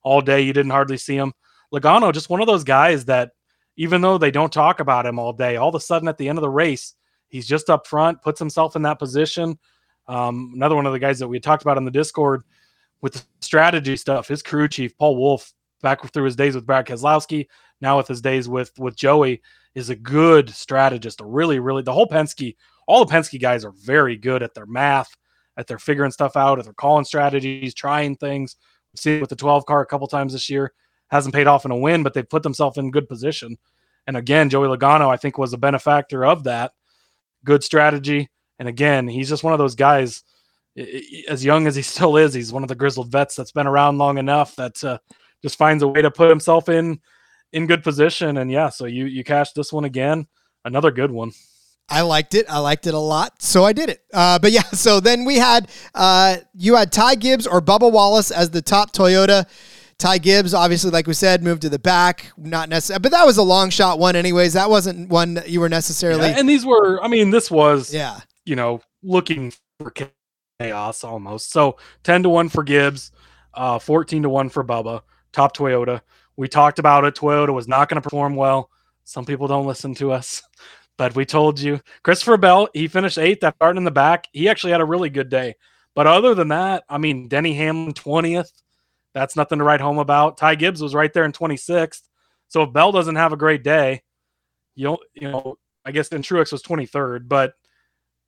[0.03, 0.41] all day.
[0.41, 1.33] You didn't hardly see him.
[1.73, 3.31] Logano, just one of those guys that
[3.77, 6.29] even though they don't talk about him all day, all of a sudden at the
[6.29, 6.93] end of the race,
[7.31, 9.57] he's just up front, puts himself in that position.
[10.07, 12.43] Um, another one of the guys that we talked about in the Discord
[13.01, 15.51] with the strategy stuff, his crew chief, Paul Wolfe,
[15.81, 17.47] back through his days with Brad Keselowski,
[17.79, 19.41] now with his days with with Joey,
[19.73, 21.21] is a good strategist.
[21.21, 22.55] A really, really the whole Penske,
[22.87, 25.09] all the Penske guys are very good at their math,
[25.57, 28.57] at their figuring stuff out, at their calling strategies, trying things.
[28.93, 30.73] We've seen it with the 12 car a couple times this year.
[31.07, 33.57] Hasn't paid off in a win, but they've put themselves in good position.
[34.07, 36.73] And again, Joey Logano, I think, was a benefactor of that.
[37.45, 38.29] Good strategy.
[38.59, 40.23] And again, he's just one of those guys,
[41.27, 43.97] as young as he still is, he's one of the grizzled vets that's been around
[43.97, 44.97] long enough that uh,
[45.41, 46.99] just finds a way to put himself in
[47.53, 48.37] in good position.
[48.37, 50.27] And yeah, so you you cash this one again,
[50.63, 51.31] another good one.
[51.89, 52.45] I liked it.
[52.49, 54.01] I liked it a lot, so I did it.
[54.13, 58.31] Uh, but yeah, so then we had uh, you had Ty Gibbs or Bubba Wallace
[58.31, 59.45] as the top Toyota.
[60.01, 63.37] Ty Gibbs, obviously, like we said, moved to the back, not necessarily, but that was
[63.37, 64.53] a long shot one, anyways.
[64.53, 66.29] That wasn't one that you were necessarily.
[66.29, 69.93] Yeah, and these were, I mean, this was, yeah, you know, looking for
[70.59, 71.51] chaos almost.
[71.51, 73.11] So ten to one for Gibbs,
[73.53, 76.01] uh, fourteen to one for Bubba, top Toyota.
[76.35, 77.13] We talked about it.
[77.13, 78.71] Toyota was not going to perform well.
[79.03, 80.41] Some people don't listen to us,
[80.97, 81.79] but we told you.
[82.01, 84.25] Christopher Bell, he finished eighth that starting in the back.
[84.31, 85.57] He actually had a really good day.
[85.93, 88.60] But other than that, I mean, Denny Hamlin 20th.
[89.13, 90.37] That's nothing to write home about.
[90.37, 92.01] Ty Gibbs was right there in 26th.
[92.47, 94.03] So if Bell doesn't have a great day,
[94.75, 97.53] you you know, I guess then Truex was 23rd, but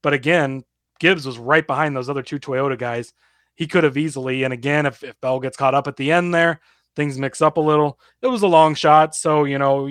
[0.02, 0.64] but again,
[1.00, 3.14] Gibbs was right behind those other two Toyota guys.
[3.56, 6.34] He could have easily, and again, if, if Bell gets caught up at the end
[6.34, 6.60] there,
[6.96, 8.00] things mix up a little.
[8.22, 9.90] It was a long shot, so you know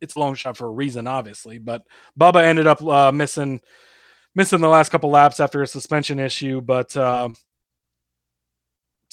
[0.00, 1.58] it's a long shot for a reason, obviously.
[1.58, 1.82] But
[2.18, 3.60] Bubba ended up uh, missing
[4.34, 7.30] missing the last couple laps after a suspension issue, but uh,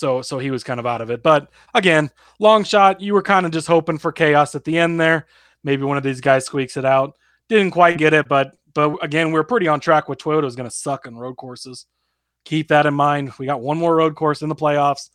[0.01, 1.21] so so he was kind of out of it.
[1.21, 2.99] But again, long shot.
[2.99, 5.27] You were kind of just hoping for chaos at the end there.
[5.63, 7.15] Maybe one of these guys squeaks it out.
[7.49, 10.67] Didn't quite get it, but but again, we're pretty on track with Toyota is going
[10.67, 11.85] to suck in road courses.
[12.45, 13.31] Keep that in mind.
[13.37, 15.09] We got one more road course in the playoffs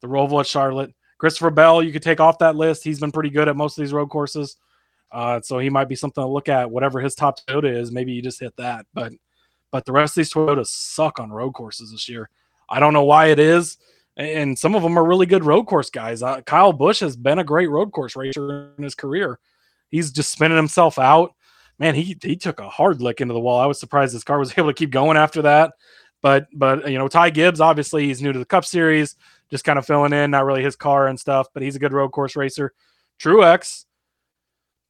[0.00, 0.94] the Roval at Charlotte.
[1.18, 2.84] Christopher Bell, you could take off that list.
[2.84, 4.56] He's been pretty good at most of these road courses.
[5.10, 6.70] Uh, so he might be something to look at.
[6.70, 8.86] Whatever his top Toyota is, maybe you just hit that.
[8.94, 9.12] But
[9.72, 12.30] but the rest of these Toyotas suck on road courses this year.
[12.70, 13.78] I don't know why it is.
[14.18, 16.22] And some of them are really good road course guys.
[16.22, 19.38] Uh, Kyle Busch has been a great road course racer in his career.
[19.90, 21.34] He's just spinning himself out.
[21.78, 23.60] Man, he he took a hard lick into the wall.
[23.60, 25.72] I was surprised his car was able to keep going after that.
[26.20, 29.14] But but you know Ty Gibbs obviously he's new to the Cup Series,
[29.50, 31.92] just kind of filling in, not really his car and stuff, but he's a good
[31.92, 32.74] road course racer.
[33.20, 33.84] Truex,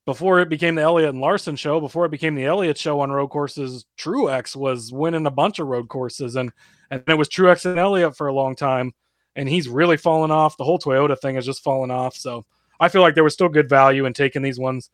[0.06, 3.10] before it became the Elliott and Larson show, before it became the Elliott show on
[3.10, 6.50] road courses, Truex was winning a bunch of road courses, and
[6.90, 8.94] and it was Truex and Elliott for a long time,
[9.38, 10.56] and he's really fallen off.
[10.56, 12.14] The whole Toyota thing has just fallen off.
[12.16, 12.44] So
[12.78, 14.90] I feel like there was still good value in taking these ones,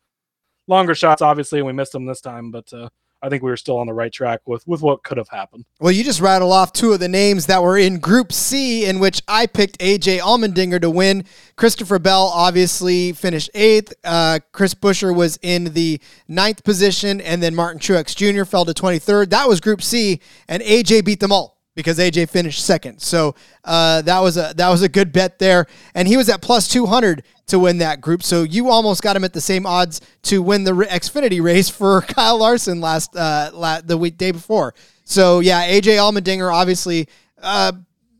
[0.67, 2.71] longer shots, obviously, and we missed them this time, but.
[2.71, 2.89] uh
[3.21, 5.65] I think we were still on the right track with with what could have happened.
[5.79, 8.99] Well, you just rattled off two of the names that were in Group C, in
[8.99, 11.25] which I picked AJ Allmendinger to win.
[11.55, 13.93] Christopher Bell obviously finished eighth.
[14.03, 18.43] Uh, Chris Buescher was in the ninth position, and then Martin Truex Jr.
[18.43, 19.31] fell to 23rd.
[19.31, 22.99] That was Group C, and AJ beat them all because AJ finished second.
[22.99, 26.41] So uh, that was a that was a good bet there, and he was at
[26.41, 28.23] plus 200 to win that group.
[28.23, 32.01] So you almost got him at the same odds to win the Xfinity race for
[32.07, 34.73] Kyle Larson last uh la- the week day before.
[35.03, 37.07] So yeah, AJ Allmendinger obviously
[37.41, 37.73] uh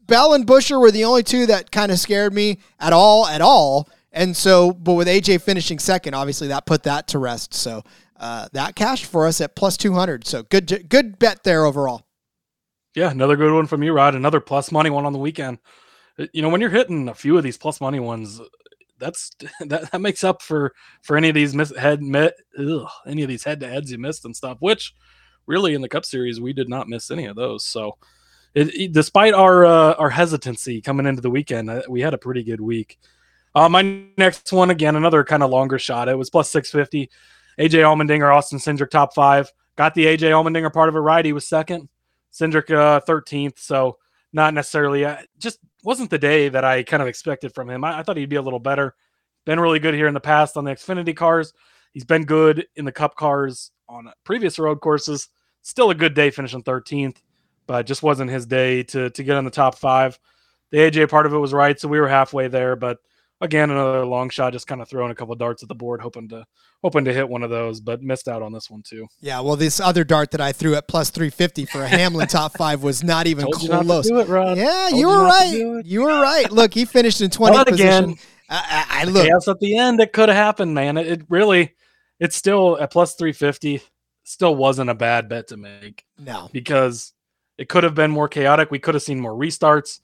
[0.08, 3.41] Bell and Buescher were the only two that kind of scared me at all at
[3.41, 3.89] all.
[4.12, 7.53] And so but with AJ finishing second, obviously that put that to rest.
[7.53, 7.84] So
[8.18, 10.26] uh, that cashed for us at plus 200.
[10.26, 12.06] So good good bet there overall.
[12.96, 14.16] Yeah, another good one from you, Rod.
[14.16, 15.60] Another plus money one on the weekend.
[16.18, 18.39] Uh, you know, when you're hitting a few of these plus money ones,
[18.98, 22.36] that's that, that makes up for for any of these miss head met
[23.06, 24.58] any of these head to heads you missed and stuff.
[24.62, 24.96] Which
[25.46, 27.66] really in the Cup Series we did not miss any of those.
[27.66, 27.98] So,
[28.54, 32.18] it, it, despite our uh, our hesitancy coming into the weekend, uh, we had a
[32.18, 32.98] pretty good week.
[33.54, 36.08] Uh, my next one again, another kind of longer shot.
[36.08, 37.10] It was plus six fifty.
[37.60, 39.52] AJ Allmendinger, Austin Cindric, top five.
[39.78, 41.24] Got the AJ Allmendinger part of it right.
[41.24, 41.89] He was second.
[42.36, 43.57] Cindric uh, 13th.
[43.59, 43.97] So
[44.33, 47.83] not necessarily uh, just wasn't the day that I kind of expected from him.
[47.83, 48.95] I, I, thought he'd be a little better.
[49.45, 51.53] Been really good here in the past on the Xfinity cars.
[51.93, 55.29] He's been good in the Cup cars on previous road courses.
[55.61, 57.17] Still a good day finishing 13th,
[57.65, 60.19] but just wasn't his day to to get on the top five.
[60.71, 62.97] The AJ part of it was right, so we were halfway there, but
[63.46, 66.28] again another long shot just kind of throwing a couple darts at the board hoping
[66.30, 66.46] to
[66.84, 69.08] hoping to hit one of those but missed out on this one too.
[69.22, 72.54] Yeah well this other dart that i threw at plus 350 for a hamlin top
[72.58, 74.10] five was not even Told close.
[74.10, 74.28] you it,
[74.58, 75.82] yeah Told you were right.
[75.86, 76.52] you were right.
[76.52, 78.16] Look he finished in 20th position again,
[78.50, 79.26] I, I, I look.
[79.28, 80.98] yes at the end it could have happened man.
[80.98, 81.74] It, it really
[82.20, 83.82] it's still at plus 350
[84.26, 86.04] still wasn't a bad bet to make.
[86.18, 86.50] No.
[86.52, 87.14] Because
[87.58, 88.72] it could have been more chaotic.
[88.72, 90.02] We could have seen more restarts.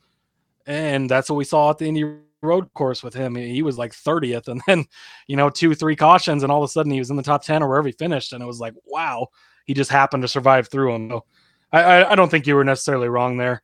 [0.66, 3.36] And that's what we saw at the Indy road course with him.
[3.36, 4.86] He was like 30th, and then
[5.28, 7.44] you know two, three cautions, and all of a sudden he was in the top
[7.44, 9.28] 10 or wherever he finished, and it was like, wow,
[9.66, 11.10] he just happened to survive through them.
[11.10, 11.26] So
[11.72, 13.62] I, I don't think you were necessarily wrong there.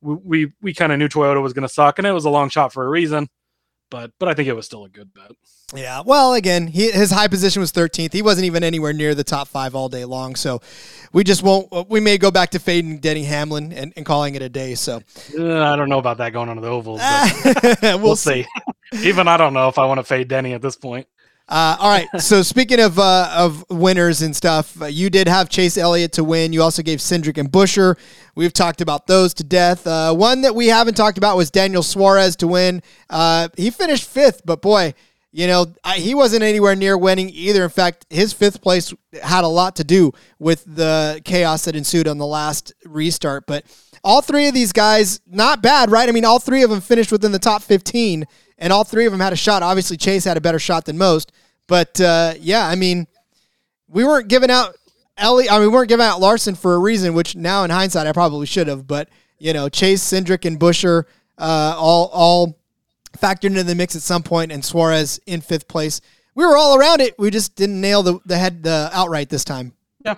[0.00, 2.30] We we, we kind of knew Toyota was going to suck, and it was a
[2.30, 3.28] long shot for a reason
[3.90, 5.32] but but I think it was still a good bet.
[5.74, 6.02] Yeah.
[6.04, 8.12] Well, again, he, his high position was 13th.
[8.12, 10.34] He wasn't even anywhere near the top five all day long.
[10.34, 10.60] So
[11.12, 11.88] we just won't.
[11.88, 14.74] We may go back to fading Denny Hamlin and, and calling it a day.
[14.74, 15.02] So
[15.38, 17.00] uh, I don't know about that going on to the ovals.
[17.82, 18.46] we'll, we'll see.
[19.02, 21.06] even I don't know if I want to fade Denny at this point.
[21.50, 22.06] Uh, all right.
[22.20, 26.22] So speaking of uh, of winners and stuff, uh, you did have Chase Elliott to
[26.22, 26.52] win.
[26.52, 27.98] You also gave Cindric and Buescher.
[28.36, 29.86] We've talked about those to death.
[29.86, 32.82] Uh, one that we haven't talked about was Daniel Suarez to win.
[33.08, 34.94] Uh, he finished fifth, but boy,
[35.32, 37.64] you know I, he wasn't anywhere near winning either.
[37.64, 42.06] In fact, his fifth place had a lot to do with the chaos that ensued
[42.06, 43.46] on the last restart.
[43.46, 43.64] But
[44.04, 46.08] all three of these guys, not bad, right?
[46.08, 48.26] I mean, all three of them finished within the top fifteen
[48.60, 49.62] and all three of them had a shot.
[49.62, 51.32] Obviously, Chase had a better shot than most,
[51.70, 53.06] but uh, yeah, I mean,
[53.88, 54.74] we weren't giving out
[55.16, 55.48] Ellie.
[55.48, 58.12] I mean, we weren't giving out Larson for a reason, which now in hindsight I
[58.12, 58.88] probably should have.
[58.88, 59.08] But
[59.38, 61.04] you know, Chase, Cindric, and Buescher
[61.38, 62.58] uh, all all
[63.16, 66.00] factored into the mix at some point, and Suarez in fifth place.
[66.34, 67.16] We were all around it.
[67.20, 69.72] We just didn't nail the the head the outright this time.
[70.04, 70.16] Yeah,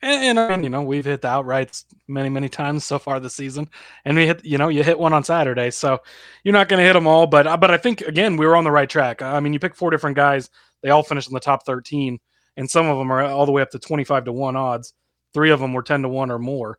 [0.00, 3.68] and, and, you know, we've hit the outrights many, many times so far this season,
[4.06, 6.00] and we hit, you know, you hit one on Saturday, so
[6.44, 7.26] you're not going to hit them all.
[7.26, 9.20] But uh, but I think again we were on the right track.
[9.20, 10.48] I mean, you pick four different guys;
[10.84, 12.20] they all finished in the top 13,
[12.56, 14.94] and some of them are all the way up to 25 to one odds.
[15.32, 16.78] Three of them were 10 to one or more,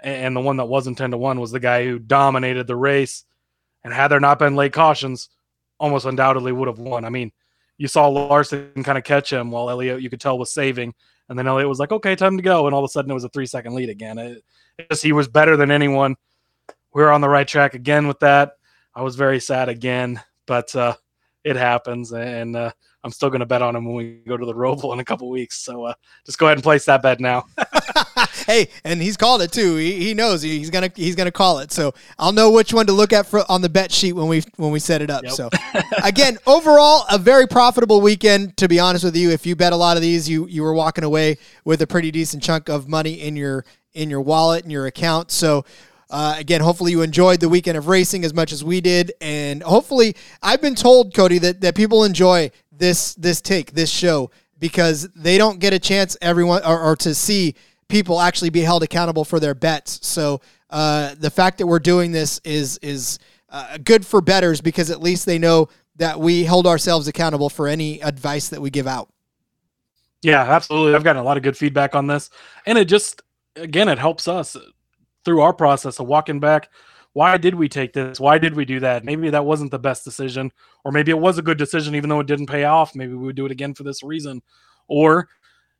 [0.00, 3.24] and the one that wasn't 10 to one was the guy who dominated the race.
[3.84, 5.30] And had there not been late cautions,
[5.78, 7.06] almost undoubtedly would have won.
[7.06, 7.32] I mean,
[7.78, 10.92] you saw Larson kind of catch him while Elliott, you could tell, was saving
[11.28, 12.66] and then Elliott was like, okay, time to go.
[12.66, 14.18] And all of a sudden it was a three second lead again.
[14.18, 14.44] It,
[14.78, 16.16] it just, he was better than anyone.
[16.94, 18.52] We are on the right track again with that.
[18.94, 20.94] I was very sad again, but uh,
[21.44, 22.12] it happens.
[22.12, 22.72] And uh,
[23.06, 25.04] I'm still going to bet on him when we go to the Roval in a
[25.04, 25.60] couple weeks.
[25.60, 25.94] So uh,
[26.24, 27.46] just go ahead and place that bet now.
[28.46, 29.76] hey, and he's called it too.
[29.76, 31.72] He, he knows he's gonna he's gonna call it.
[31.72, 34.42] So I'll know which one to look at for on the bet sheet when we
[34.56, 35.24] when we set it up.
[35.24, 35.32] Yep.
[35.32, 35.50] So
[36.04, 38.56] again, overall, a very profitable weekend.
[38.58, 40.74] To be honest with you, if you bet a lot of these, you you were
[40.74, 44.72] walking away with a pretty decent chunk of money in your in your wallet and
[44.72, 45.30] your account.
[45.30, 45.64] So.
[46.08, 49.60] Uh, again, hopefully you enjoyed the weekend of racing as much as we did, and
[49.60, 55.08] hopefully I've been told, Cody, that, that people enjoy this this take, this show, because
[55.14, 57.54] they don't get a chance everyone or, or to see
[57.88, 60.06] people actually be held accountable for their bets.
[60.06, 63.18] So uh, the fact that we're doing this is is
[63.48, 67.68] uh, good for betters because at least they know that we hold ourselves accountable for
[67.68, 69.08] any advice that we give out.
[70.22, 70.94] Yeah, absolutely.
[70.94, 72.30] I've gotten a lot of good feedback on this,
[72.66, 73.22] and it just
[73.54, 74.56] again it helps us
[75.24, 76.70] through our process of walking back.
[77.16, 78.20] Why did we take this?
[78.20, 79.02] Why did we do that?
[79.02, 80.52] Maybe that wasn't the best decision,
[80.84, 82.94] or maybe it was a good decision, even though it didn't pay off.
[82.94, 84.42] Maybe we would do it again for this reason,
[84.86, 85.26] or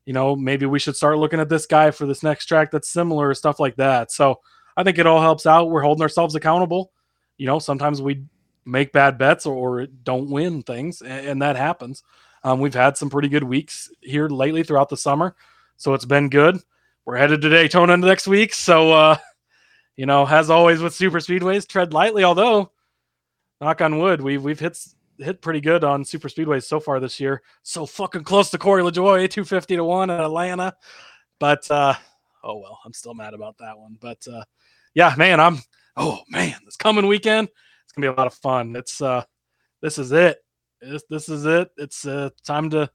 [0.06, 2.88] you know, maybe we should start looking at this guy for this next track that's
[2.88, 4.10] similar, stuff like that.
[4.10, 4.40] So
[4.78, 5.68] I think it all helps out.
[5.68, 6.90] We're holding ourselves accountable.
[7.36, 8.24] You know, sometimes we
[8.64, 12.02] make bad bets or don't win things, and, that happens.
[12.44, 15.36] Um, we've had some pretty good weeks here lately throughout the summer,
[15.76, 16.58] so it's been good.
[17.04, 19.18] We're headed to Daytona next week, so uh,
[19.96, 22.24] you know, as always with super speedways, tread lightly.
[22.24, 22.70] Although,
[23.60, 24.78] knock on wood, we've we've hit
[25.18, 27.42] hit pretty good on super speedways so far this year.
[27.62, 30.74] So fucking close to Corey LaJoie, two fifty to one at Atlanta,
[31.40, 31.94] but uh,
[32.44, 33.96] oh well, I'm still mad about that one.
[34.00, 34.44] But uh,
[34.94, 35.58] yeah, man, I'm
[35.96, 37.48] oh man, this coming weekend,
[37.84, 38.76] it's gonna be a lot of fun.
[38.76, 39.24] It's uh,
[39.80, 40.38] this is it.
[40.80, 41.70] This, this is it.
[41.78, 42.90] It's uh, time to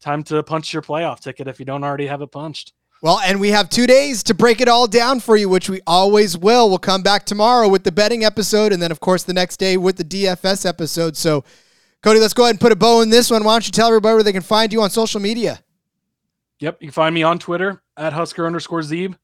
[0.00, 2.72] time to punch your playoff ticket if you don't already have it punched.
[3.02, 5.80] Well, and we have two days to break it all down for you, which we
[5.88, 6.68] always will.
[6.68, 9.76] We'll come back tomorrow with the betting episode, and then, of course, the next day
[9.76, 11.16] with the DFS episode.
[11.16, 11.42] So,
[12.04, 13.42] Cody, let's go ahead and put a bow in this one.
[13.42, 15.64] Why don't you tell everybody where they can find you on social media?
[16.60, 19.16] Yep, you can find me on Twitter at Husker underscore Zeeb.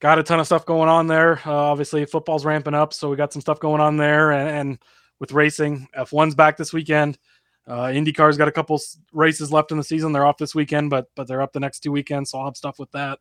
[0.00, 1.38] Got a ton of stuff going on there.
[1.44, 4.78] Uh, obviously, football's ramping up, so we got some stuff going on there, and, and
[5.20, 7.18] with racing, F1's back this weekend.
[7.66, 8.80] Uh, IndyCar's got a couple
[9.12, 10.12] races left in the season.
[10.12, 12.56] They're off this weekend, but but they're up the next two weekends, so I'll have
[12.56, 13.18] stuff with that.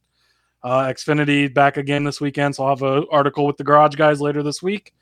[0.64, 4.22] Uh, Xfinity back again this weekend, so I'll have an article with the Garage Guys
[4.22, 4.94] later this week.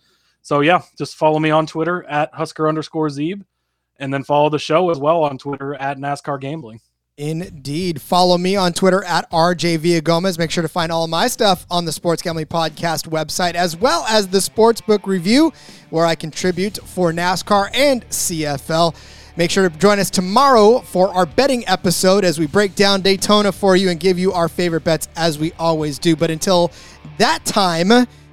[0.41, 3.43] So yeah, just follow me on Twitter at Husker underscore Zeeb,
[3.97, 6.81] and then follow the show as well on Twitter at NASCAR Gambling.
[7.17, 8.01] Indeed.
[8.01, 10.39] Follow me on Twitter at RJ Gomez.
[10.39, 14.05] Make sure to find all my stuff on the Sports Gambling Podcast website, as well
[14.07, 15.51] as the Sportsbook Review,
[15.89, 18.95] where I contribute for NASCAR and CFL.
[19.39, 23.53] Make sure to join us tomorrow for our betting episode as we break down Daytona
[23.53, 26.17] for you and give you our favorite bets as we always do.
[26.17, 26.73] But until
[27.19, 27.89] that time,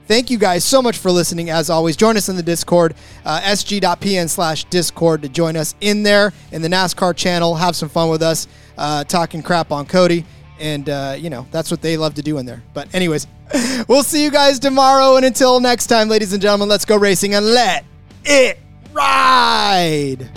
[0.09, 1.49] thank you guys so much for listening.
[1.49, 6.03] As always, join us in the Discord, uh, sg.pn slash Discord to join us in
[6.03, 7.55] there in the NASCAR channel.
[7.55, 10.25] Have some fun with us, uh, talking crap on Cody.
[10.59, 12.65] And, uh, you know, that's what they love to do in there.
[12.75, 13.29] But, anyways,
[13.87, 15.15] we'll see you guys tomorrow.
[15.15, 17.85] And until next time, ladies and gentlemen, let's go racing and let
[18.25, 18.59] it
[18.93, 20.29] ride.